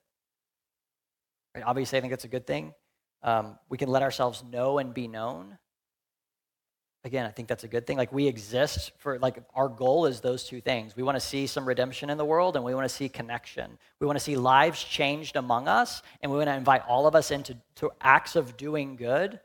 Right, 1.54 1.64
obviously, 1.66 1.98
I 1.98 2.02
think 2.02 2.12
that's 2.12 2.26
a 2.26 2.30
good 2.30 2.48
thing. 2.48 2.74
Um, 3.24 3.58
we 3.70 3.78
can 3.78 3.90
let 3.90 4.04
ourselves 4.04 4.44
know 4.50 4.78
and 4.78 4.94
be 4.94 5.08
known. 5.08 5.58
Again, 7.04 7.26
I 7.26 7.30
think 7.30 7.48
that's 7.48 7.64
a 7.64 7.68
good 7.68 7.88
thing. 7.88 7.98
Like 7.98 8.12
we 8.12 8.28
exist 8.28 8.92
for 8.98 9.18
like 9.20 9.42
our 9.54 9.70
goal 9.70 10.06
is 10.06 10.20
those 10.20 10.44
two 10.44 10.62
things. 10.62 10.96
We 10.96 11.04
want 11.04 11.16
to 11.16 11.26
see 11.26 11.48
some 11.48 11.66
redemption 11.66 12.10
in 12.10 12.18
the 12.18 12.26
world 12.26 12.56
and 12.56 12.66
we 12.66 12.76
want 12.76 12.88
to 12.88 12.94
see 12.94 13.08
connection. 13.08 13.78
We 14.00 14.08
want 14.08 14.18
to 14.18 14.24
see 14.24 14.36
lives 14.36 14.84
changed 14.84 15.36
among 15.36 15.68
us 15.68 16.02
and 16.22 16.32
we 16.32 16.38
want 16.38 16.50
to 16.50 16.56
invite 16.56 16.84
all 16.88 17.08
of 17.08 17.16
us 17.16 17.32
into 17.32 17.58
to 17.76 17.92
acts 18.02 18.36
of 18.36 18.58
doing 18.58 18.96
good 18.96 19.40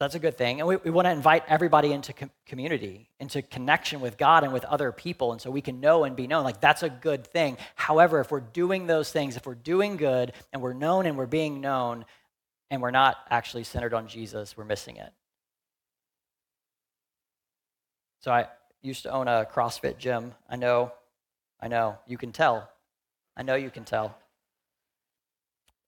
that's 0.00 0.14
a 0.14 0.18
good 0.18 0.36
thing. 0.36 0.60
And 0.60 0.68
we, 0.68 0.76
we 0.76 0.90
want 0.90 1.06
to 1.06 1.12
invite 1.12 1.44
everybody 1.48 1.92
into 1.92 2.12
com- 2.12 2.30
community, 2.46 3.08
into 3.20 3.42
connection 3.42 4.00
with 4.00 4.18
God 4.18 4.42
and 4.42 4.52
with 4.52 4.64
other 4.64 4.90
people. 4.92 5.32
And 5.32 5.40
so 5.40 5.50
we 5.50 5.60
can 5.60 5.80
know 5.80 6.04
and 6.04 6.16
be 6.16 6.26
known. 6.26 6.44
Like, 6.44 6.60
that's 6.60 6.82
a 6.82 6.90
good 6.90 7.26
thing. 7.26 7.56
However, 7.76 8.20
if 8.20 8.30
we're 8.30 8.40
doing 8.40 8.86
those 8.86 9.12
things, 9.12 9.36
if 9.36 9.46
we're 9.46 9.54
doing 9.54 9.96
good 9.96 10.32
and 10.52 10.60
we're 10.60 10.72
known 10.72 11.06
and 11.06 11.16
we're 11.16 11.26
being 11.26 11.60
known, 11.60 12.04
and 12.70 12.82
we're 12.82 12.90
not 12.90 13.16
actually 13.30 13.62
centered 13.62 13.94
on 13.94 14.08
Jesus, 14.08 14.56
we're 14.56 14.64
missing 14.64 14.96
it. 14.96 15.12
So 18.20 18.32
I 18.32 18.48
used 18.82 19.04
to 19.04 19.12
own 19.12 19.28
a 19.28 19.46
CrossFit 19.50 19.98
gym. 19.98 20.34
I 20.48 20.56
know, 20.56 20.92
I 21.60 21.68
know, 21.68 21.98
you 22.06 22.18
can 22.18 22.32
tell. 22.32 22.68
I 23.36 23.42
know 23.42 23.54
you 23.54 23.70
can 23.70 23.84
tell. 23.84 24.18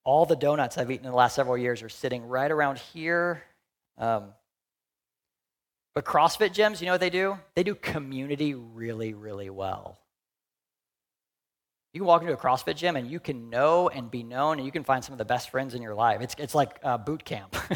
All 0.05 0.27
the 0.27 0.37
donuts 0.37 0.79
I've 0.79 0.91
eaten 0.91 1.07
in 1.07 1.11
the 1.11 1.17
last 1.17 1.35
several 1.35 1.59
years 1.59 1.83
are 1.83 1.89
sitting 1.89 2.29
right 2.29 2.51
around 2.51 2.79
here 2.79 3.43
um, 3.99 4.33
but 5.95 6.05
CrossFit 6.05 6.51
gyms, 6.51 6.81
you 6.81 6.87
know 6.87 6.93
what 6.93 7.01
they 7.01 7.11
do? 7.11 7.39
They 7.55 7.63
do 7.63 7.75
community 7.75 8.55
really, 8.55 9.15
really 9.15 9.49
well. 9.49 9.99
You 11.95 12.01
can 12.01 12.07
walk 12.07 12.21
into 12.21 12.35
a 12.35 12.37
CrossFit 12.37 12.77
gym 12.77 12.97
and 12.97 13.11
you 13.11 13.19
can 13.19 13.49
know 13.49 13.89
and 13.89 14.11
be 14.11 14.23
known, 14.23 14.59
and 14.59 14.67
you 14.67 14.73
can 14.73 14.85
find 14.85 15.03
some 15.03 15.13
of 15.15 15.19
the 15.19 15.25
best 15.25 15.49
friends 15.49 15.75
in 15.75 15.81
your 15.81 15.95
life. 15.95 16.21
It's, 16.21 16.35
it's 16.37 16.55
like 16.55 16.79
uh, 16.83 16.99
boot 16.99 17.25
camp. 17.25 17.57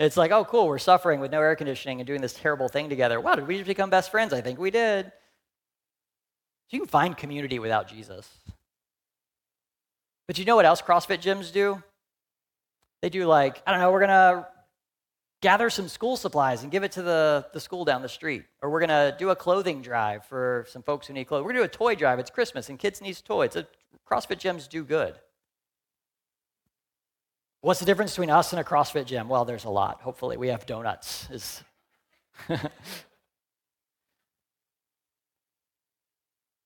it's 0.00 0.16
like, 0.16 0.32
oh, 0.32 0.44
cool, 0.44 0.66
we're 0.66 0.78
suffering 0.78 1.20
with 1.20 1.30
no 1.30 1.40
air 1.40 1.54
conditioning 1.54 2.00
and 2.00 2.06
doing 2.08 2.20
this 2.20 2.32
terrible 2.32 2.68
thing 2.68 2.88
together. 2.88 3.20
Wow, 3.20 3.36
did 3.36 3.46
we 3.46 3.54
just 3.54 3.68
become 3.68 3.88
best 3.88 4.10
friends? 4.10 4.32
I 4.32 4.40
think 4.40 4.58
we 4.58 4.72
did. 4.72 5.12
You 6.70 6.80
can 6.80 6.88
find 6.88 7.16
community 7.16 7.60
without 7.60 7.86
Jesus. 7.86 8.28
But 10.26 10.38
you 10.38 10.44
know 10.44 10.56
what 10.56 10.64
else 10.64 10.82
CrossFit 10.82 11.20
gyms 11.20 11.52
do? 11.52 11.80
They 13.02 13.08
do 13.08 13.26
like, 13.26 13.62
I 13.64 13.70
don't 13.70 13.80
know, 13.80 13.92
we're 13.92 14.00
going 14.00 14.08
to 14.08 14.48
gather 15.40 15.70
some 15.70 15.88
school 15.88 16.16
supplies 16.16 16.62
and 16.62 16.70
give 16.70 16.84
it 16.84 16.92
to 16.92 17.02
the, 17.02 17.46
the 17.52 17.60
school 17.60 17.84
down 17.84 18.02
the 18.02 18.08
street. 18.08 18.44
Or 18.62 18.70
we're 18.70 18.80
going 18.80 18.90
to 18.90 19.16
do 19.18 19.30
a 19.30 19.36
clothing 19.36 19.82
drive 19.82 20.24
for 20.26 20.66
some 20.68 20.82
folks 20.82 21.06
who 21.06 21.14
need 21.14 21.24
clothes. 21.24 21.44
We're 21.44 21.52
going 21.52 21.62
to 21.62 21.68
do 21.68 21.74
a 21.74 21.76
toy 21.76 21.94
drive. 21.94 22.18
It's 22.18 22.30
Christmas 22.30 22.68
and 22.68 22.78
kids 22.78 23.00
need 23.00 23.16
toys. 23.24 23.56
CrossFit 24.10 24.38
gyms 24.38 24.68
do 24.68 24.84
good. 24.84 25.14
What's 27.62 27.80
the 27.80 27.86
difference 27.86 28.12
between 28.12 28.30
us 28.30 28.52
and 28.52 28.60
a 28.60 28.64
CrossFit 28.64 29.04
gym? 29.06 29.28
Well, 29.28 29.44
there's 29.44 29.64
a 29.64 29.70
lot. 29.70 30.00
Hopefully, 30.00 30.36
we 30.38 30.48
have 30.48 30.64
donuts. 30.66 31.62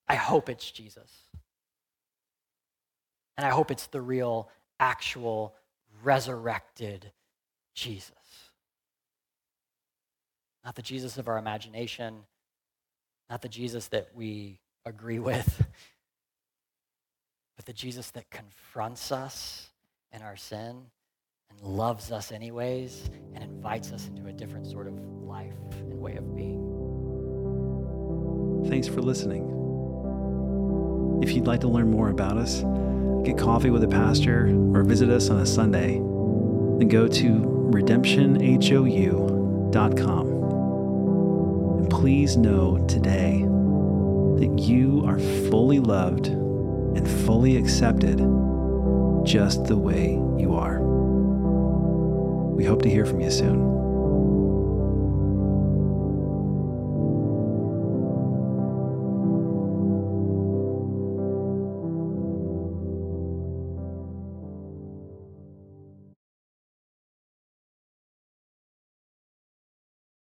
I 0.08 0.14
hope 0.14 0.48
it's 0.48 0.70
Jesus. 0.70 1.10
And 3.37 3.44
I 3.44 3.50
hope 3.50 3.72
it's 3.72 3.88
the 3.88 4.00
real, 4.00 4.48
actual, 4.78 5.56
resurrected 6.04 7.10
Jesus. 7.74 8.12
Not 10.64 10.74
the 10.74 10.83
Jesus 10.83 11.18
of 11.18 11.29
our 11.29 11.38
imagination, 11.38 12.24
not 13.29 13.42
the 13.42 13.48
Jesus 13.48 13.88
that 13.88 14.09
we 14.14 14.61
agree 14.85 15.18
with, 15.18 15.66
but 17.57 17.66
the 17.66 17.72
Jesus 17.72 18.12
that 18.12 18.31
confronts 18.31 19.11
us 19.12 19.68
in 20.12 20.22
our 20.22 20.37
sin 20.37 20.87
and 21.50 21.61
loves 21.61 22.12
us 22.12 22.33
anyways 22.33 23.11
and 23.35 23.44
invites 23.44 23.92
us 23.92 24.09
into 24.09 24.27
a 24.29 24.33
different 24.33 24.66
sort 24.66 24.87
of 24.87 24.98
life 24.98 25.53
and 25.72 25.92
way 25.94 26.16
of 26.16 26.35
being. 26.35 26.62
Thanks 28.68 28.88
for 28.88 29.03
listening. 29.03 29.50
If 31.22 31.33
you'd 31.33 31.46
like 31.46 31.61
to 31.61 31.68
learn 31.68 31.90
more 31.90 32.09
about 32.09 32.38
us, 32.38 32.64
get 33.24 33.37
coffee 33.38 33.70
with 33.70 33.85
a 33.85 33.88
pastor, 33.88 34.48
or 34.74 34.83
visit 34.83 35.11
us 35.11 35.31
on 35.31 35.38
a 35.40 35.46
Sunday, 35.46 35.92
then 35.94 36.88
go 36.88 37.07
to 37.07 37.29
redemptionhou.com 37.70 40.33
please 42.04 42.36
know 42.36 42.76
today 42.86 43.40
that 44.38 44.58
you 44.58 45.02
are 45.06 45.18
fully 45.50 45.80
loved 45.80 46.26
and 46.26 47.08
fully 47.24 47.56
accepted 47.56 48.18
just 49.24 49.64
the 49.64 49.74
way 49.78 50.10
you 50.38 50.54
are. 50.54 50.82
We 52.52 52.62
hope 52.62 52.82
to 52.82 52.90
hear 52.90 53.06
from 53.06 53.22
you 53.22 53.30
soon. 53.30 53.83